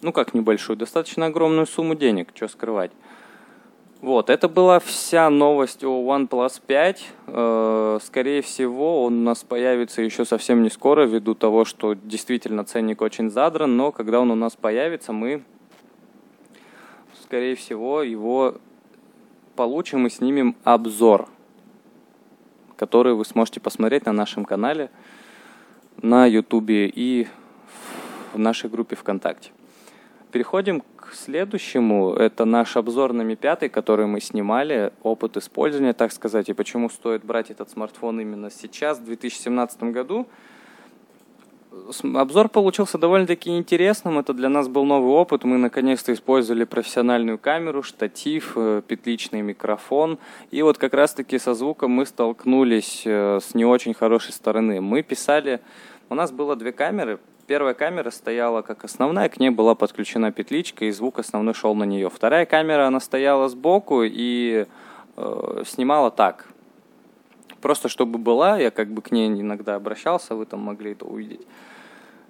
ну 0.01 0.11
как 0.11 0.33
небольшую, 0.33 0.77
достаточно 0.77 1.25
огромную 1.25 1.65
сумму 1.65 1.95
денег, 1.95 2.29
что 2.35 2.47
скрывать. 2.47 2.91
Вот, 3.99 4.29
это 4.29 4.47
была 4.47 4.79
вся 4.79 5.27
новость 5.31 5.83
о 5.83 6.03
OnePlus 6.03 6.61
5. 6.67 7.07
Э, 7.27 7.99
скорее 8.03 8.43
всего, 8.43 9.03
он 9.03 9.21
у 9.21 9.23
нас 9.23 9.43
появится 9.43 10.03
еще 10.03 10.23
совсем 10.23 10.61
не 10.61 10.69
скоро, 10.69 11.07
ввиду 11.07 11.33
того, 11.33 11.65
что 11.65 11.95
действительно 11.95 12.63
ценник 12.63 13.01
очень 13.01 13.31
задран, 13.31 13.75
но 13.75 13.91
когда 13.91 14.19
он 14.19 14.29
у 14.29 14.35
нас 14.35 14.55
появится, 14.55 15.13
мы, 15.13 15.43
скорее 17.23 17.55
всего, 17.55 18.03
его 18.03 18.57
получим 19.55 20.05
и 20.05 20.11
снимем 20.11 20.55
обзор, 20.63 21.27
который 22.75 23.15
вы 23.15 23.25
сможете 23.25 23.59
посмотреть 23.59 24.05
на 24.05 24.13
нашем 24.13 24.45
канале, 24.45 24.91
на 26.03 26.27
YouTube 26.27 26.69
и 26.69 27.27
в 28.33 28.37
нашей 28.37 28.69
группе 28.69 28.95
ВКонтакте. 28.95 29.49
Переходим 30.31 30.81
к 30.81 31.13
следующему. 31.13 32.13
Это 32.13 32.43
наш 32.43 32.75
обзор 32.75 33.13
на 33.13 33.21
Mi 33.21 33.35
5, 33.35 33.71
который 33.71 34.07
мы 34.07 34.19
снимали, 34.19 34.91
опыт 35.01 35.37
использования, 35.37 35.93
так 35.93 36.11
сказать, 36.11 36.49
и 36.49 36.53
почему 36.53 36.89
стоит 36.89 37.23
брать 37.23 37.49
этот 37.49 37.69
смартфон 37.69 38.19
именно 38.19 38.51
сейчас, 38.51 38.99
в 38.99 39.05
2017 39.05 39.83
году. 39.83 40.27
Обзор 42.03 42.49
получился 42.49 42.97
довольно-таки 42.97 43.57
интересным. 43.57 44.19
Это 44.19 44.33
для 44.33 44.49
нас 44.49 44.67
был 44.67 44.83
новый 44.83 45.11
опыт. 45.11 45.43
Мы 45.45 45.57
наконец-то 45.57 46.11
использовали 46.11 46.65
профессиональную 46.65 47.37
камеру, 47.37 47.83
штатив, 47.83 48.53
э, 48.55 48.81
петличный 48.85 49.41
микрофон. 49.41 50.17
И 50.51 50.61
вот 50.61 50.77
как 50.77 50.93
раз-таки 50.93 51.39
со 51.39 51.53
звуком 51.53 51.91
мы 51.91 52.05
столкнулись 52.05 53.03
э, 53.05 53.39
с 53.41 53.53
не 53.55 53.63
очень 53.63 53.93
хорошей 53.93 54.33
стороны. 54.33 54.81
Мы 54.81 55.03
писали... 55.03 55.61
У 56.09 56.15
нас 56.15 56.31
было 56.31 56.55
две 56.55 56.71
камеры, 56.71 57.19
Первая 57.47 57.73
камера 57.73 58.09
стояла 58.09 58.61
как 58.61 58.83
основная, 58.83 59.29
к 59.29 59.39
ней 59.39 59.51
была 59.51 59.73
подключена 59.73 60.33
петличка, 60.33 60.83
и 60.83 60.91
звук 60.91 61.17
основной 61.17 61.53
шел 61.53 61.73
на 61.75 61.85
нее. 61.85 62.09
Вторая 62.09 62.45
камера, 62.45 62.87
она 62.87 62.99
стояла 62.99 63.47
сбоку 63.47 64.03
и 64.03 64.65
э, 65.15 65.63
снимала 65.65 66.11
так. 66.11 66.49
Просто 67.61 67.87
чтобы 67.87 68.19
была, 68.19 68.57
я 68.57 68.69
как 68.69 68.89
бы 68.89 69.01
к 69.01 69.11
ней 69.11 69.29
иногда 69.29 69.75
обращался, 69.75 70.35
вы 70.35 70.45
там 70.45 70.59
могли 70.59 70.91
это 70.91 71.05
увидеть. 71.05 71.47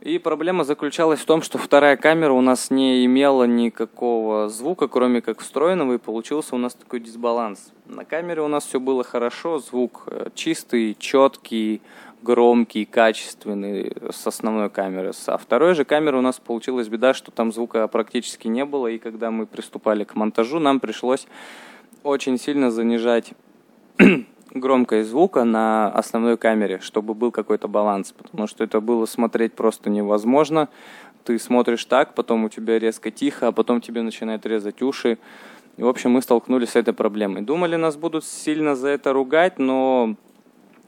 И 0.02 0.20
проблема 0.20 0.64
заключалась 0.64 1.20
в 1.20 1.26
том, 1.26 1.42
что 1.42 1.58
вторая 1.58 1.98
камера 1.98 2.32
у 2.34 2.42
нас 2.42 2.70
не 2.70 3.04
имела 3.04 3.46
никакого 3.46 4.50
звука, 4.50 4.88
кроме 4.88 5.24
как 5.24 5.40
встроенного, 5.40 5.94
и 5.94 5.98
получился 5.98 6.54
у 6.54 6.60
нас 6.60 6.76
такой 6.76 7.00
дисбаланс. 7.00 7.72
На 7.88 8.06
камере 8.06 8.44
у 8.44 8.48
нас 8.48 8.66
все 8.66 8.80
было 8.80 9.04
хорошо, 9.04 9.58
звук 9.58 10.04
э, 10.06 10.30
чистый, 10.36 10.96
четкий, 11.00 11.82
громкий, 12.28 12.84
качественный 12.84 13.94
с 14.12 14.28
основной 14.28 14.70
камеры. 14.70 15.14
Со 15.14 15.38
второй 15.38 15.76
же 15.76 15.86
камеры 15.86 16.18
у 16.18 16.22
нас 16.22 16.40
получилась 16.40 16.90
беда, 16.90 17.14
что 17.14 17.32
там 17.32 17.54
звука 17.54 17.88
практически 17.88 18.50
не 18.50 18.66
было, 18.66 18.88
и 18.88 18.98
когда 18.98 19.32
мы 19.32 19.46
приступали 19.46 20.04
к 20.04 20.14
монтажу, 20.14 20.60
нам 20.60 20.82
пришлось 20.82 21.26
очень 22.04 22.38
сильно 22.38 22.70
занижать 22.70 23.32
громкость 24.54 25.10
звука 25.10 25.46
на 25.46 25.90
основной 25.90 26.36
камере, 26.36 26.80
чтобы 26.82 27.14
был 27.14 27.32
какой-то 27.32 27.70
баланс, 27.70 28.12
потому 28.12 28.46
что 28.46 28.66
это 28.66 28.82
было 28.82 29.06
смотреть 29.06 29.54
просто 29.54 29.90
невозможно. 29.90 30.68
Ты 31.24 31.40
смотришь 31.40 31.86
так, 31.86 32.14
потом 32.14 32.44
у 32.44 32.50
тебя 32.50 32.78
резко 32.78 33.10
тихо, 33.10 33.48
а 33.48 33.52
потом 33.54 33.80
тебе 33.80 34.02
начинает 34.02 34.46
резать 34.46 34.82
уши. 34.82 35.18
И, 35.78 35.84
в 35.84 35.88
общем, 35.88 36.12
мы 36.12 36.22
столкнулись 36.22 36.72
с 36.72 36.76
этой 36.76 36.94
проблемой. 36.94 37.44
Думали, 37.44 37.78
нас 37.78 37.96
будут 37.96 38.26
сильно 38.26 38.76
за 38.76 38.90
это 38.90 39.14
ругать, 39.14 39.60
но 39.60 40.16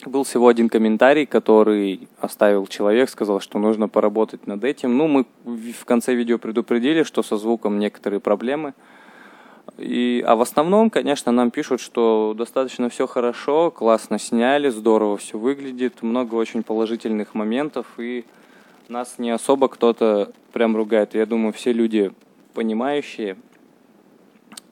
был 0.05 0.23
всего 0.23 0.47
один 0.47 0.69
комментарий, 0.69 1.25
который 1.25 2.07
оставил 2.19 2.67
человек, 2.67 3.09
сказал, 3.09 3.39
что 3.39 3.59
нужно 3.59 3.89
поработать 3.89 4.47
над 4.47 4.63
этим. 4.63 4.97
Ну, 4.97 5.07
мы 5.07 5.25
в 5.45 5.85
конце 5.85 6.13
видео 6.13 6.37
предупредили, 6.37 7.03
что 7.03 7.23
со 7.23 7.37
звуком 7.37 7.79
некоторые 7.79 8.19
проблемы. 8.19 8.73
И, 9.77 10.23
а 10.25 10.35
в 10.35 10.41
основном, 10.41 10.89
конечно, 10.89 11.31
нам 11.31 11.51
пишут, 11.51 11.79
что 11.79 12.33
достаточно 12.37 12.89
все 12.89 13.07
хорошо, 13.07 13.71
классно 13.71 14.19
сняли, 14.19 14.69
здорово 14.69 15.17
все 15.17 15.37
выглядит, 15.37 16.01
много 16.01 16.35
очень 16.35 16.63
положительных 16.63 17.35
моментов, 17.35 17.85
и 17.97 18.25
нас 18.87 19.15
не 19.19 19.29
особо 19.29 19.67
кто-то 19.67 20.31
прям 20.51 20.75
ругает. 20.75 21.13
Я 21.13 21.25
думаю, 21.25 21.53
все 21.53 21.71
люди 21.71 22.11
понимающие, 22.53 23.37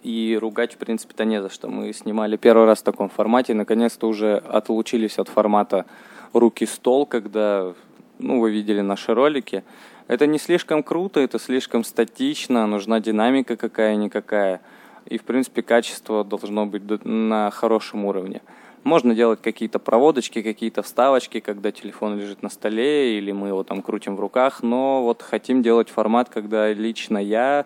и 0.08 0.38
ругать, 0.38 0.76
в 0.76 0.78
принципе-то, 0.78 1.26
не 1.26 1.41
за 1.41 1.50
что. 1.50 1.67
Мы 1.67 1.91
снимали 1.91 2.38
первый 2.38 2.65
раз 2.65 2.80
в 2.80 2.84
таком 2.84 3.10
формате, 3.10 3.54
наконец-то 3.54 4.08
уже 4.08 4.38
отлучились 4.38 5.20
от 5.20 5.28
формата 5.28 5.86
руки-стол, 6.32 7.06
когда, 7.06 7.74
ну, 8.17 8.39
вы 8.39 8.52
видели 8.52 8.80
наши 8.80 9.13
ролики. 9.13 9.65
Это 10.08 10.26
не 10.26 10.39
слишком 10.39 10.82
круто, 10.82 11.20
это 11.20 11.39
слишком 11.39 11.84
статично, 11.84 12.65
нужна 12.67 13.02
динамика 13.02 13.58
какая-никакая. 13.58 14.62
И, 15.08 15.17
в 15.17 15.24
принципе, 15.24 15.62
качество 15.62 16.24
должно 16.24 16.65
быть 16.65 16.84
на 17.04 17.52
хорошем 17.52 18.06
уровне. 18.06 18.41
Можно 18.86 19.13
делать 19.13 19.41
какие-то 19.41 19.80
проводочки, 19.80 20.41
какие-то 20.41 20.84
вставочки, 20.84 21.41
когда 21.41 21.74
телефон 21.74 22.17
лежит 22.17 22.43
на 22.43 22.50
столе, 22.50 23.17
или 23.17 23.34
мы 23.34 23.50
его 23.50 23.63
там 23.65 23.82
крутим 23.82 24.15
в 24.15 24.22
руках, 24.22 24.63
но 24.63 25.04
вот 25.04 25.22
хотим 25.22 25.62
делать 25.62 25.89
формат, 25.89 26.30
когда 26.30 26.72
лично 26.72 27.17
я 27.17 27.65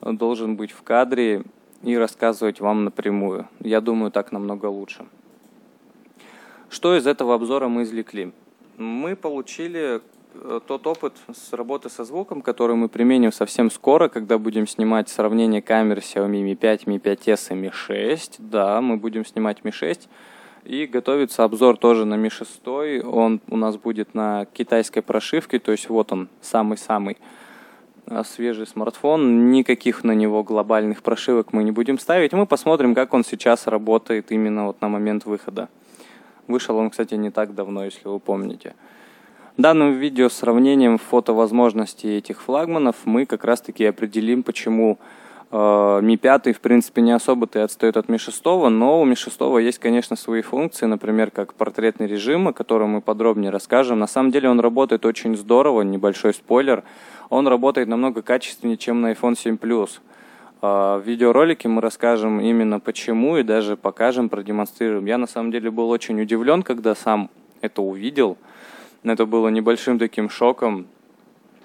должен 0.00 0.56
быть 0.56 0.72
в 0.72 0.82
кадре 0.82 1.44
и 1.82 1.96
рассказывать 1.96 2.60
вам 2.60 2.84
напрямую. 2.84 3.48
Я 3.60 3.80
думаю, 3.80 4.10
так 4.10 4.32
намного 4.32 4.66
лучше. 4.66 5.06
Что 6.68 6.96
из 6.96 7.06
этого 7.06 7.34
обзора 7.34 7.68
мы 7.68 7.82
извлекли? 7.82 8.32
Мы 8.76 9.16
получили 9.16 10.00
э, 10.34 10.60
тот 10.66 10.86
опыт 10.86 11.14
с 11.34 11.52
работы 11.52 11.90
со 11.90 12.04
звуком, 12.04 12.42
который 12.42 12.76
мы 12.76 12.88
применим 12.88 13.32
совсем 13.32 13.70
скоро, 13.70 14.08
когда 14.08 14.38
будем 14.38 14.66
снимать 14.66 15.08
сравнение 15.08 15.62
камер 15.62 15.98
Xiaomi 15.98 16.44
Mi 16.44 16.54
5, 16.54 16.84
Mi 16.84 17.00
5s 17.00 17.52
и 17.52 17.66
Mi 17.66 17.72
6. 17.72 18.36
Да, 18.38 18.80
мы 18.80 18.96
будем 18.96 19.24
снимать 19.24 19.60
Mi 19.62 19.72
6. 19.72 20.08
И 20.64 20.86
готовится 20.86 21.44
обзор 21.44 21.76
тоже 21.76 22.04
на 22.04 22.14
Mi 22.14 22.30
6. 22.30 22.68
Он 23.04 23.40
у 23.48 23.56
нас 23.56 23.76
будет 23.76 24.14
на 24.14 24.44
китайской 24.44 25.00
прошивке, 25.00 25.58
то 25.58 25.72
есть 25.72 25.88
вот 25.88 26.12
он, 26.12 26.28
самый-самый 26.40 27.18
свежий 28.24 28.66
смартфон, 28.66 29.50
никаких 29.50 30.04
на 30.04 30.12
него 30.12 30.42
глобальных 30.42 31.02
прошивок 31.02 31.52
мы 31.52 31.62
не 31.62 31.72
будем 31.72 31.98
ставить. 31.98 32.32
Мы 32.32 32.46
посмотрим, 32.46 32.94
как 32.94 33.14
он 33.14 33.24
сейчас 33.24 33.66
работает 33.66 34.32
именно 34.32 34.66
вот 34.66 34.80
на 34.80 34.88
момент 34.88 35.26
выхода. 35.26 35.68
Вышел 36.46 36.76
он, 36.76 36.90
кстати, 36.90 37.14
не 37.14 37.30
так 37.30 37.54
давно, 37.54 37.84
если 37.84 38.08
вы 38.08 38.18
помните. 38.18 38.74
Данным 39.56 39.92
видео 39.92 40.28
сравнением 40.28 40.98
фотовозможностей 40.98 42.16
этих 42.18 42.40
флагманов 42.40 42.96
мы 43.04 43.26
как 43.26 43.44
раз-таки 43.44 43.84
определим, 43.84 44.42
почему 44.42 44.98
Mi 45.52 46.16
5 46.16 46.56
в 46.56 46.60
принципе 46.60 47.02
не 47.02 47.10
особо-то 47.10 47.58
и 47.58 47.62
отстает 47.62 47.96
от 47.96 48.06
Mi 48.06 48.18
6, 48.18 48.44
но 48.44 49.00
у 49.00 49.06
Mi 49.06 49.16
6 49.16 49.40
есть, 49.60 49.78
конечно, 49.78 50.14
свои 50.14 50.42
функции, 50.42 50.86
например, 50.86 51.32
как 51.32 51.54
портретный 51.54 52.06
режим, 52.06 52.46
о 52.48 52.52
котором 52.52 52.90
мы 52.90 53.00
подробнее 53.00 53.50
расскажем. 53.50 53.98
На 53.98 54.06
самом 54.06 54.30
деле 54.30 54.48
он 54.48 54.60
работает 54.60 55.04
очень 55.04 55.36
здорово, 55.36 55.82
небольшой 55.82 56.34
спойлер– 56.34 56.84
он 57.30 57.46
работает 57.46 57.88
намного 57.88 58.22
качественнее, 58.22 58.76
чем 58.76 59.00
на 59.00 59.12
iPhone 59.12 59.38
7 59.38 59.54
Plus. 59.54 60.00
А, 60.60 60.98
в 60.98 61.06
видеоролике 61.06 61.68
мы 61.68 61.80
расскажем 61.80 62.40
именно 62.40 62.80
почему 62.80 63.38
и 63.38 63.44
даже 63.44 63.76
покажем, 63.76 64.28
продемонстрируем. 64.28 65.06
Я 65.06 65.16
на 65.16 65.28
самом 65.28 65.52
деле 65.52 65.70
был 65.70 65.88
очень 65.90 66.20
удивлен, 66.20 66.64
когда 66.64 66.94
сам 66.94 67.30
это 67.60 67.82
увидел. 67.82 68.36
Это 69.04 69.26
было 69.26 69.48
небольшим 69.48 69.98
таким 69.98 70.28
шоком. 70.28 70.88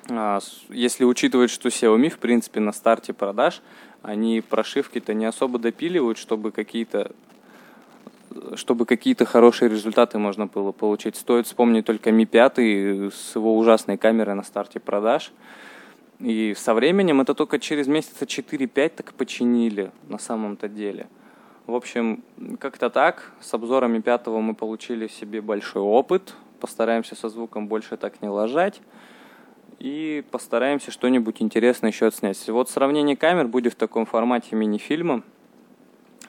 А, 0.09 0.39
если 0.69 1.03
учитывать, 1.03 1.51
что 1.51 1.69
Xiaomi, 1.69 2.09
в 2.09 2.19
принципе, 2.19 2.59
на 2.59 2.71
старте 2.71 3.13
продаж, 3.13 3.61
они 4.01 4.41
прошивки-то 4.41 5.13
не 5.13 5.25
особо 5.25 5.59
допиливают, 5.59 6.17
чтобы 6.17 6.51
какие-то 6.51 7.11
чтобы 8.55 8.85
какие-то 8.85 9.23
хорошие 9.23 9.69
результаты 9.69 10.17
можно 10.17 10.47
было 10.47 10.73
получить. 10.73 11.15
Стоит 11.15 11.47
вспомнить 11.47 11.85
только 11.85 12.09
Mi 12.09 12.25
5 12.25 13.13
с 13.13 13.35
его 13.35 13.57
ужасной 13.57 13.97
камерой 13.97 14.35
на 14.35 14.43
старте 14.43 14.79
продаж. 14.79 15.31
И 16.19 16.53
со 16.57 16.73
временем 16.73 17.21
это 17.21 17.33
только 17.33 17.59
через 17.59 17.87
месяца 17.87 18.25
4-5 18.25 18.89
так 18.89 19.13
починили 19.13 19.91
на 20.09 20.17
самом-то 20.17 20.67
деле. 20.67 21.07
В 21.65 21.75
общем, 21.75 22.23
как-то 22.59 22.89
так. 22.89 23.31
С 23.41 23.53
обзорами 23.53 23.99
пятого 23.99 24.39
мы 24.41 24.53
получили 24.53 25.07
себе 25.07 25.41
большой 25.41 25.81
опыт. 25.81 26.33
Постараемся 26.59 27.15
со 27.15 27.29
звуком 27.29 27.67
больше 27.67 27.97
так 27.97 28.21
не 28.21 28.27
ложать. 28.27 28.81
И 29.79 30.23
постараемся 30.31 30.91
что-нибудь 30.91 31.41
интересное 31.41 31.91
еще 31.91 32.07
отснять. 32.07 32.47
Вот 32.47 32.69
сравнение 32.69 33.15
камер 33.15 33.47
будет 33.47 33.73
в 33.73 33.75
таком 33.75 34.05
формате 34.05 34.55
мини-фильма. 34.55 35.23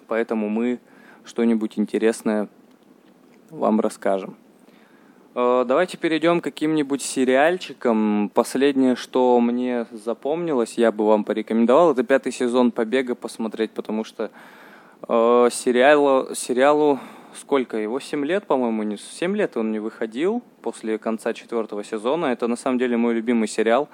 Поэтому 0.09 0.49
мы 0.49 0.79
что-нибудь 1.25 1.79
интересное 1.79 2.49
вам 3.51 3.81
расскажем. 3.81 4.37
Э, 5.35 5.65
давайте 5.67 5.97
перейдем 5.97 6.41
к 6.41 6.45
каким-нибудь 6.45 7.03
сериальчикам. 7.03 8.31
Последнее, 8.35 8.97
что 8.97 9.39
мне 9.41 9.87
запомнилось, 9.91 10.75
я 10.75 10.93
бы 10.93 11.07
вам 11.07 11.25
порекомендовал, 11.25 11.93
это 11.93 12.03
пятый 12.05 12.33
сезон 12.33 12.71
«Побега» 12.71 13.15
посмотреть, 13.15 13.71
потому 13.71 14.05
что 14.05 14.31
Э, 15.09 15.49
сериалу, 15.53 16.35
сериалу 16.35 16.99
сколько 17.37 17.77
его? 17.77 18.01
7 18.01 18.25
лет, 18.25 18.46
по-моему, 18.46 18.83
не 18.83 18.96
7 18.96 19.37
лет 19.37 19.57
он 19.57 19.72
не 19.72 19.79
выходил 19.79 20.42
после 20.62 20.99
конца 20.99 21.33
четвертого 21.33 21.85
сезона. 21.85 22.27
Это 22.27 22.46
на 22.46 22.57
самом 22.57 22.79
деле 22.79 22.96
мой 22.96 23.14
любимый 23.14 23.49
сериал. 23.49 23.88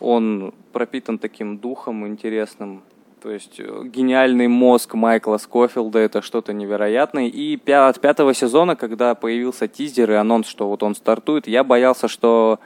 Он 0.00 0.52
пропитан 0.72 1.18
таким 1.18 1.58
духом 1.58 2.06
интересным. 2.06 2.82
То 3.22 3.30
есть 3.30 3.58
э, 3.58 3.82
гениальный 3.84 4.48
мозг 4.48 4.94
Майкла 4.94 5.38
Скофилда 5.38 5.98
это 5.98 6.20
что-то 6.20 6.52
невероятное. 6.52 7.28
И 7.28 7.58
от 7.70 8.00
пятого 8.00 8.34
сезона, 8.34 8.76
когда 8.76 9.14
появился 9.14 9.66
тизер 9.66 10.10
и 10.10 10.14
анонс, 10.14 10.46
что 10.46 10.68
вот 10.68 10.82
он 10.82 10.94
стартует, 10.94 11.46
я 11.46 11.64
боялся, 11.64 12.06
что 12.06 12.60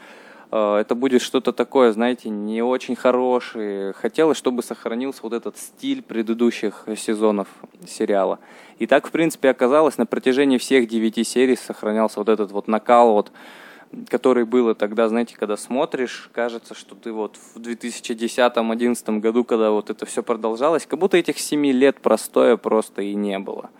это 0.51 0.95
будет 0.95 1.21
что-то 1.21 1.53
такое, 1.53 1.93
знаете, 1.93 2.31
не 2.31 2.63
очень 2.63 2.97
хорошее. 2.97 3.93
Хотелось, 3.93 4.39
чтобы 4.39 4.63
сохранился 4.63 5.21
вот 5.23 5.33
этот 5.35 5.59
стиль 5.59 6.03
предыдущих 6.03 6.85
сезонов 6.97 7.49
сериала. 7.87 8.39
И 8.79 8.87
так, 8.87 9.07
в 9.07 9.11
принципе, 9.11 9.51
оказалось, 9.51 9.99
на 9.99 10.07
протяжении 10.07 10.59
всех 10.59 10.89
девяти 10.89 11.25
серий 11.25 11.57
сохранялся 11.57 12.21
вот 12.21 12.29
этот 12.29 12.51
вот 12.53 12.69
накал, 12.69 13.13
вот 13.13 13.33
который 14.09 14.45
было 14.45 14.75
тогда, 14.75 15.09
знаете, 15.09 15.35
когда 15.37 15.57
смотришь, 15.57 16.29
кажется, 16.33 16.75
что 16.75 16.95
ты 16.95 17.13
вот 17.13 17.37
в 17.55 17.59
2010-2011 17.59 19.19
году, 19.19 19.45
когда 19.45 19.71
вот 19.71 19.91
это 19.91 20.05
все 20.07 20.23
продолжалось, 20.23 20.87
как 20.87 20.99
будто 20.99 21.17
этих 21.17 21.39
семи 21.39 21.73
лет 21.73 22.01
простоя 22.01 22.57
просто 22.57 23.03
и 23.03 23.15
не 23.15 23.39
было. 23.39 23.71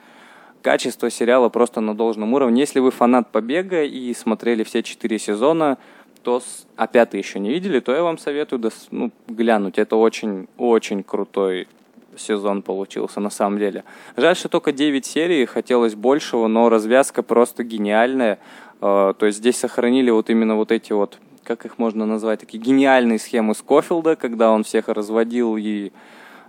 Качество 0.63 1.09
сериала 1.11 1.51
просто 1.51 1.81
на 1.81 1.95
должном 1.95 2.35
уровне. 2.35 2.61
Если 2.61 2.81
вы 2.81 2.91
фанат 2.91 3.31
«Побега» 3.31 3.85
и 3.85 4.13
смотрели 4.15 4.65
все 4.65 4.83
четыре 4.83 5.19
сезона, 5.19 5.79
то, 6.23 6.43
а 6.77 6.87
пятый 6.87 7.19
еще 7.19 7.39
не 7.39 7.51
видели, 7.51 7.81
то 7.81 7.95
я 7.95 8.03
вам 8.03 8.19
советую 8.19 8.71
ну, 8.91 9.11
глянуть. 9.29 9.79
Это 9.79 9.97
очень-очень 9.97 11.03
крутой 11.03 11.69
сезон 12.17 12.63
получился 12.63 13.21
на 13.21 13.31
самом 13.31 13.59
деле. 13.59 13.85
Жаль, 14.17 14.37
что 14.37 14.49
только 14.49 14.73
9 14.73 15.07
серий, 15.07 15.47
хотелось 15.47 15.95
большего, 15.95 16.47
но 16.49 16.69
развязка 16.69 17.23
просто 17.23 17.65
гениальная. 17.65 18.39
А, 18.81 19.15
то 19.15 19.27
есть 19.27 19.39
здесь 19.39 19.57
сохранили 19.57 20.11
вот 20.11 20.31
именно 20.31 20.57
вот 20.57 20.73
эти 20.73 20.93
вот, 20.93 21.19
как 21.45 21.65
их 21.65 21.79
можно 21.79 22.07
назвать, 22.07 22.41
такие 22.41 22.63
гениальные 22.63 23.19
схемы 23.19 23.55
Скофилда, 23.55 24.17
когда 24.17 24.51
он 24.51 24.65
всех 24.65 24.89
разводил 24.89 25.57
и 25.57 25.93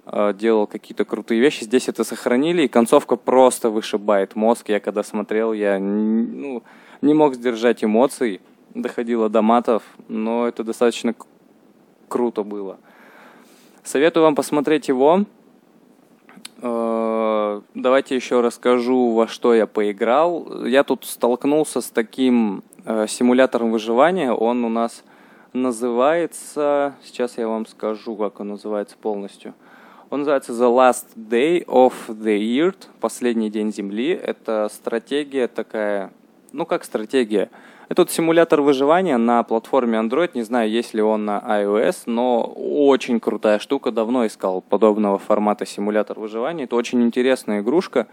а, 0.05 0.33
делал 0.33 0.67
какие-то 0.67 1.05
крутые 1.05 1.39
вещи. 1.39 1.63
Здесь 1.63 1.87
это 1.87 2.03
сохранили, 2.03 2.63
и 2.63 2.67
концовка 2.67 3.15
просто 3.15 3.69
вышибает 3.69 4.35
мозг. 4.35 4.69
Я 4.69 4.79
когда 4.79 5.03
смотрел, 5.03 5.53
я 5.53 5.79
ну, 5.79 6.63
не 7.01 7.13
мог 7.13 7.35
сдержать 7.35 7.83
эмоций, 7.83 8.41
доходило 8.73 9.29
до 9.29 9.41
матов, 9.41 9.83
но 10.07 10.47
это 10.47 10.63
достаточно 10.63 11.15
круто 12.07 12.43
было. 12.43 12.77
Советую 13.83 14.23
вам 14.23 14.35
посмотреть 14.35 14.87
его. 14.87 15.25
Э, 16.61 17.61
давайте 17.73 18.15
еще 18.15 18.41
расскажу, 18.41 19.13
во 19.13 19.27
что 19.27 19.53
я 19.53 19.67
поиграл. 19.67 20.65
Я 20.65 20.83
тут 20.83 21.05
столкнулся 21.05 21.81
с 21.81 21.89
таким 21.89 22.63
э, 22.85 23.07
симулятором 23.07 23.71
выживания. 23.71 24.31
Он 24.31 24.65
у 24.65 24.69
нас 24.69 25.03
называется... 25.53 26.95
Сейчас 27.03 27.37
я 27.37 27.47
вам 27.47 27.65
скажу, 27.65 28.15
как 28.15 28.39
он 28.39 28.49
называется 28.49 28.95
полностью. 28.99 29.53
Он 30.09 30.19
называется 30.19 30.53
The 30.53 30.75
Last 30.75 31.05
Day 31.15 31.63
of 31.65 31.93
the 32.07 32.39
Earth, 32.39 32.87
последний 32.99 33.49
день 33.49 33.71
Земли. 33.71 34.09
Это 34.09 34.67
стратегия 34.73 35.47
такая, 35.47 36.11
ну 36.51 36.65
как 36.65 36.83
стратегия, 36.83 37.51
это 37.89 38.03
вот 38.03 38.11
симулятор 38.11 38.61
выживания 38.61 39.17
на 39.17 39.41
платформе 39.41 39.97
Android. 39.97 40.31
Не 40.35 40.43
знаю, 40.43 40.69
есть 40.69 40.93
ли 40.93 41.01
он 41.01 41.25
на 41.25 41.39
iOS, 41.39 42.03
но 42.05 42.43
очень 42.43 43.19
крутая 43.19 43.57
штука. 43.57 43.91
Давно 43.91 44.27
искал 44.27 44.61
подобного 44.61 45.17
формата 45.17 45.65
симулятор 45.65 46.19
выживания. 46.19 46.65
Это 46.65 46.75
очень 46.75 47.01
интересная 47.01 47.61
игрушка. 47.61 48.05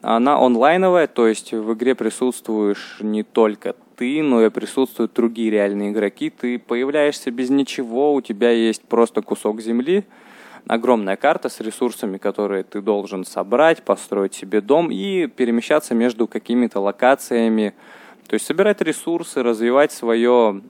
Она 0.00 0.38
онлайновая, 0.38 1.06
то 1.06 1.26
есть 1.26 1.52
в 1.52 1.74
игре 1.74 1.94
присутствуешь 1.94 2.96
не 3.00 3.22
только 3.22 3.76
ты, 3.96 4.22
но 4.22 4.42
и 4.42 4.48
присутствуют 4.48 5.12
другие 5.12 5.50
реальные 5.50 5.90
игроки. 5.90 6.30
Ты 6.30 6.58
появляешься 6.58 7.30
без 7.30 7.50
ничего, 7.50 8.14
у 8.14 8.22
тебя 8.22 8.50
есть 8.50 8.82
просто 8.84 9.20
кусок 9.20 9.60
земли, 9.60 10.04
огромная 10.66 11.16
карта 11.16 11.50
с 11.50 11.60
ресурсами, 11.60 12.16
которые 12.16 12.62
ты 12.62 12.80
должен 12.80 13.26
собрать, 13.26 13.82
построить 13.82 14.32
себе 14.32 14.62
дом 14.62 14.90
и 14.90 15.26
перемещаться 15.26 15.94
между 15.94 16.26
какими-то 16.26 16.80
локациями, 16.80 17.74
то 18.26 18.34
есть 18.34 18.46
собирать 18.46 18.80
ресурсы, 18.80 19.42
развивать 19.42 19.92
свое 19.92 20.62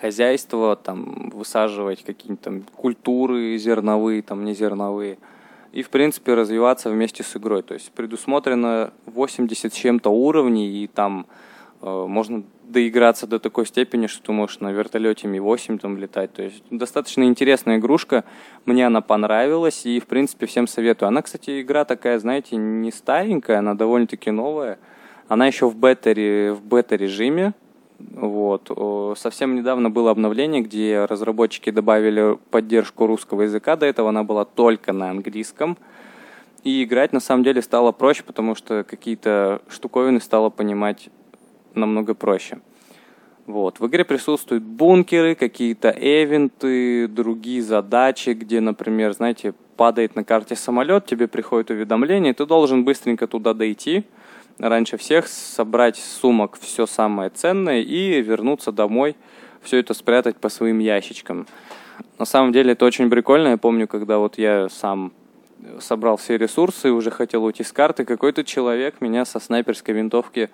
хозяйство, 0.00 0.76
там, 0.76 1.30
высаживать 1.30 2.04
какие-то 2.04 2.44
там 2.44 2.62
культуры 2.62 3.56
зерновые, 3.58 4.22
там, 4.22 4.44
незерновые. 4.44 5.18
И, 5.72 5.82
в 5.82 5.90
принципе, 5.90 6.34
развиваться 6.34 6.90
вместе 6.90 7.22
с 7.22 7.36
игрой. 7.36 7.62
То 7.62 7.74
есть 7.74 7.92
предусмотрено 7.92 8.92
80 9.06 9.72
с 9.72 9.76
чем-то 9.76 10.10
уровней, 10.10 10.84
и 10.84 10.86
там 10.86 11.26
э, 11.80 12.04
можно 12.06 12.44
доиграться 12.64 13.26
до 13.26 13.38
такой 13.38 13.66
степени, 13.66 14.06
что 14.06 14.22
ты 14.22 14.32
можешь 14.32 14.60
на 14.60 14.72
вертолете 14.72 15.28
Ми-8 15.28 15.78
там 15.78 15.96
летать. 15.96 16.32
То 16.32 16.42
есть 16.42 16.62
достаточно 16.70 17.24
интересная 17.24 17.78
игрушка. 17.78 18.24
Мне 18.64 18.86
она 18.86 19.00
понравилась, 19.00 19.86
и, 19.86 20.00
в 20.00 20.06
принципе, 20.06 20.46
всем 20.46 20.66
советую. 20.66 21.08
Она, 21.08 21.22
кстати, 21.22 21.62
игра 21.62 21.84
такая, 21.84 22.18
знаете, 22.18 22.56
не 22.56 22.90
старенькая, 22.90 23.58
она 23.58 23.74
довольно-таки 23.74 24.30
новая. 24.30 24.78
Она 25.32 25.46
еще 25.46 25.66
в 25.66 25.74
бета, 25.74 26.10
в 26.10 26.60
бета-режиме. 26.62 27.54
Вот. 27.98 28.70
Совсем 29.16 29.54
недавно 29.54 29.88
было 29.88 30.10
обновление, 30.10 30.60
где 30.60 31.06
разработчики 31.06 31.70
добавили 31.70 32.36
поддержку 32.50 33.06
русского 33.06 33.40
языка. 33.40 33.76
До 33.76 33.86
этого 33.86 34.10
она 34.10 34.24
была 34.24 34.44
только 34.44 34.92
на 34.92 35.08
английском. 35.08 35.78
И 36.64 36.84
играть 36.84 37.14
на 37.14 37.20
самом 37.20 37.44
деле 37.44 37.62
стало 37.62 37.92
проще, 37.92 38.24
потому 38.24 38.54
что 38.54 38.84
какие-то 38.84 39.62
штуковины 39.70 40.20
стало 40.20 40.50
понимать 40.50 41.08
намного 41.72 42.12
проще. 42.12 42.58
Вот. 43.46 43.80
В 43.80 43.86
игре 43.86 44.04
присутствуют 44.04 44.62
бункеры, 44.62 45.34
какие-то 45.34 45.96
эвенты, 45.98 47.08
другие 47.08 47.62
задачи, 47.62 48.34
где, 48.34 48.60
например, 48.60 49.14
знаете, 49.14 49.54
падает 49.78 50.14
на 50.14 50.24
карте 50.24 50.56
самолет, 50.56 51.06
тебе 51.06 51.26
приходит 51.26 51.70
уведомление, 51.70 52.34
ты 52.34 52.44
должен 52.44 52.84
быстренько 52.84 53.26
туда 53.26 53.54
дойти– 53.54 54.04
раньше 54.58 54.96
всех, 54.96 55.28
собрать 55.28 55.96
с 55.96 56.20
сумок 56.20 56.58
все 56.60 56.86
самое 56.86 57.30
ценное 57.30 57.80
и 57.80 58.20
вернуться 58.20 58.72
домой, 58.72 59.16
все 59.62 59.78
это 59.78 59.94
спрятать 59.94 60.36
по 60.36 60.48
своим 60.48 60.78
ящичкам. 60.78 61.46
На 62.18 62.24
самом 62.24 62.52
деле 62.52 62.72
это 62.72 62.84
очень 62.84 63.10
прикольно. 63.10 63.48
Я 63.48 63.56
помню, 63.56 63.86
когда 63.86 64.18
вот 64.18 64.38
я 64.38 64.68
сам 64.68 65.12
собрал 65.80 66.16
все 66.16 66.36
ресурсы 66.36 66.88
и 66.88 66.90
уже 66.90 67.10
хотел 67.10 67.44
уйти 67.44 67.62
с 67.62 67.72
карты, 67.72 68.04
какой-то 68.04 68.44
человек 68.44 69.00
меня 69.00 69.24
со 69.24 69.38
снайперской 69.38 69.94
винтовки 69.94 70.50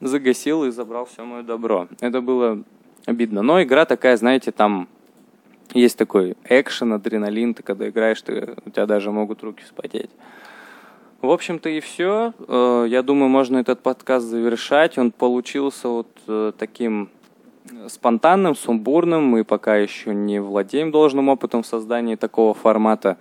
загасил 0.00 0.64
и 0.64 0.70
забрал 0.70 1.06
все 1.06 1.24
мое 1.24 1.42
добро. 1.42 1.88
Это 2.00 2.20
было 2.20 2.62
обидно. 3.06 3.42
Но 3.42 3.62
игра 3.62 3.84
такая, 3.84 4.16
знаете, 4.16 4.52
там 4.52 4.88
есть 5.74 5.96
такой 5.96 6.36
экшен, 6.44 6.92
адреналин, 6.92 7.54
ты 7.54 7.62
когда 7.62 7.88
играешь, 7.88 8.20
ты, 8.22 8.54
у 8.64 8.70
тебя 8.70 8.86
даже 8.86 9.10
могут 9.10 9.42
руки 9.42 9.62
вспотеть. 9.64 10.10
В 11.22 11.30
общем-то 11.30 11.68
и 11.68 11.78
все. 11.78 12.34
Э, 12.48 12.84
я 12.88 13.04
думаю, 13.04 13.28
можно 13.28 13.58
этот 13.58 13.78
подкаст 13.80 14.26
завершать. 14.26 14.98
Он 14.98 15.12
получился 15.12 15.86
вот 15.86 16.08
э, 16.26 16.50
таким 16.58 17.10
спонтанным, 17.86 18.56
сумбурным. 18.56 19.22
Мы 19.22 19.44
пока 19.44 19.76
еще 19.76 20.12
не 20.12 20.40
владеем 20.40 20.90
должным 20.90 21.28
опытом 21.28 21.62
в 21.62 21.66
создании 21.66 22.16
такого 22.16 22.54
формата. 22.54 23.18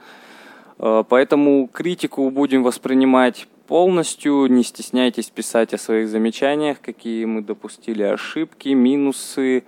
Э, 0.80 1.04
поэтому 1.08 1.70
критику 1.72 2.28
будем 2.32 2.64
воспринимать 2.64 3.48
полностью. 3.68 4.48
Не 4.48 4.64
стесняйтесь 4.64 5.30
писать 5.30 5.76
о 5.76 5.78
своих 5.78 6.10
замечаниях, 6.10 6.82
какие 6.82 7.26
мы 7.26 7.44
допустили 7.44 8.02
ошибки, 8.02 8.70
минусы 8.70 9.64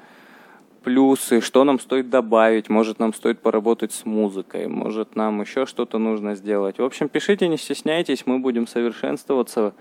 плюсы, 0.83 1.41
что 1.41 1.63
нам 1.63 1.79
стоит 1.79 2.09
добавить, 2.09 2.69
может 2.69 2.99
нам 2.99 3.13
стоит 3.13 3.39
поработать 3.39 3.93
с 3.93 4.05
музыкой, 4.05 4.67
может 4.67 5.15
нам 5.15 5.41
еще 5.41 5.65
что-то 5.65 5.97
нужно 5.97 6.35
сделать. 6.35 6.77
В 6.77 6.83
общем, 6.83 7.09
пишите, 7.09 7.47
не 7.47 7.57
стесняйтесь, 7.57 8.25
мы 8.25 8.39
будем 8.39 8.67
совершенствоваться 8.67 9.73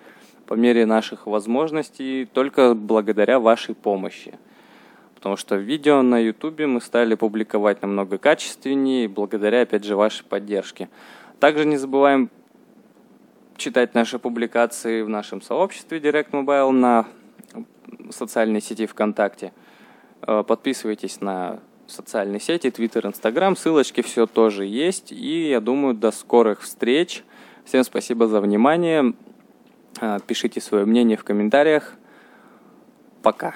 по 0.47 0.55
мере 0.55 0.87
наших 0.87 1.27
возможностей 1.27 2.27
только 2.33 2.75
благодаря 2.75 3.41
вашей 3.41 3.75
помощи. 3.75 4.38
Потому 5.15 5.37
что 5.37 5.57
видео 5.57 6.03
на 6.03 6.19
YouTube 6.19 6.61
мы 6.61 6.81
стали 6.81 7.15
публиковать 7.15 7.83
намного 7.83 8.19
качественнее, 8.19 9.09
благодаря, 9.09 9.62
опять 9.62 9.85
же, 9.85 9.97
вашей 9.97 10.25
поддержке. 10.25 10.88
Также 11.38 11.65
не 11.65 11.77
забываем 11.77 12.31
читать 13.57 13.95
наши 13.95 14.19
публикации 14.19 15.03
в 15.03 15.09
нашем 15.09 15.43
сообществе 15.43 15.99
Direct 15.99 16.31
Mobile 16.31 16.71
на 16.71 17.07
социальной 18.11 18.61
сети 18.61 18.87
ВКонтакте– 18.87 19.53
подписывайтесь 20.26 21.20
на 21.20 21.61
социальные 21.87 22.40
сети, 22.40 22.68
Twitter, 22.68 23.02
Instagram. 23.02 23.56
Ссылочки 23.56 24.00
все 24.02 24.26
тоже 24.26 24.64
есть. 24.66 25.12
И 25.12 25.48
я 25.48 25.61
думаю, 25.61 25.94
до 25.94 26.11
скорых 26.11 26.62
встреч. 26.62 27.24
Всем 27.64 27.85
спасибо 27.85 28.26
за 28.26 28.40
внимание. 28.40 29.14
Э, 30.00 30.18
пишите 30.26 30.61
свое 30.61 30.85
мнение 30.85 31.16
в 31.16 31.24
комментариях. 31.24 31.94
Пока. 33.22 33.54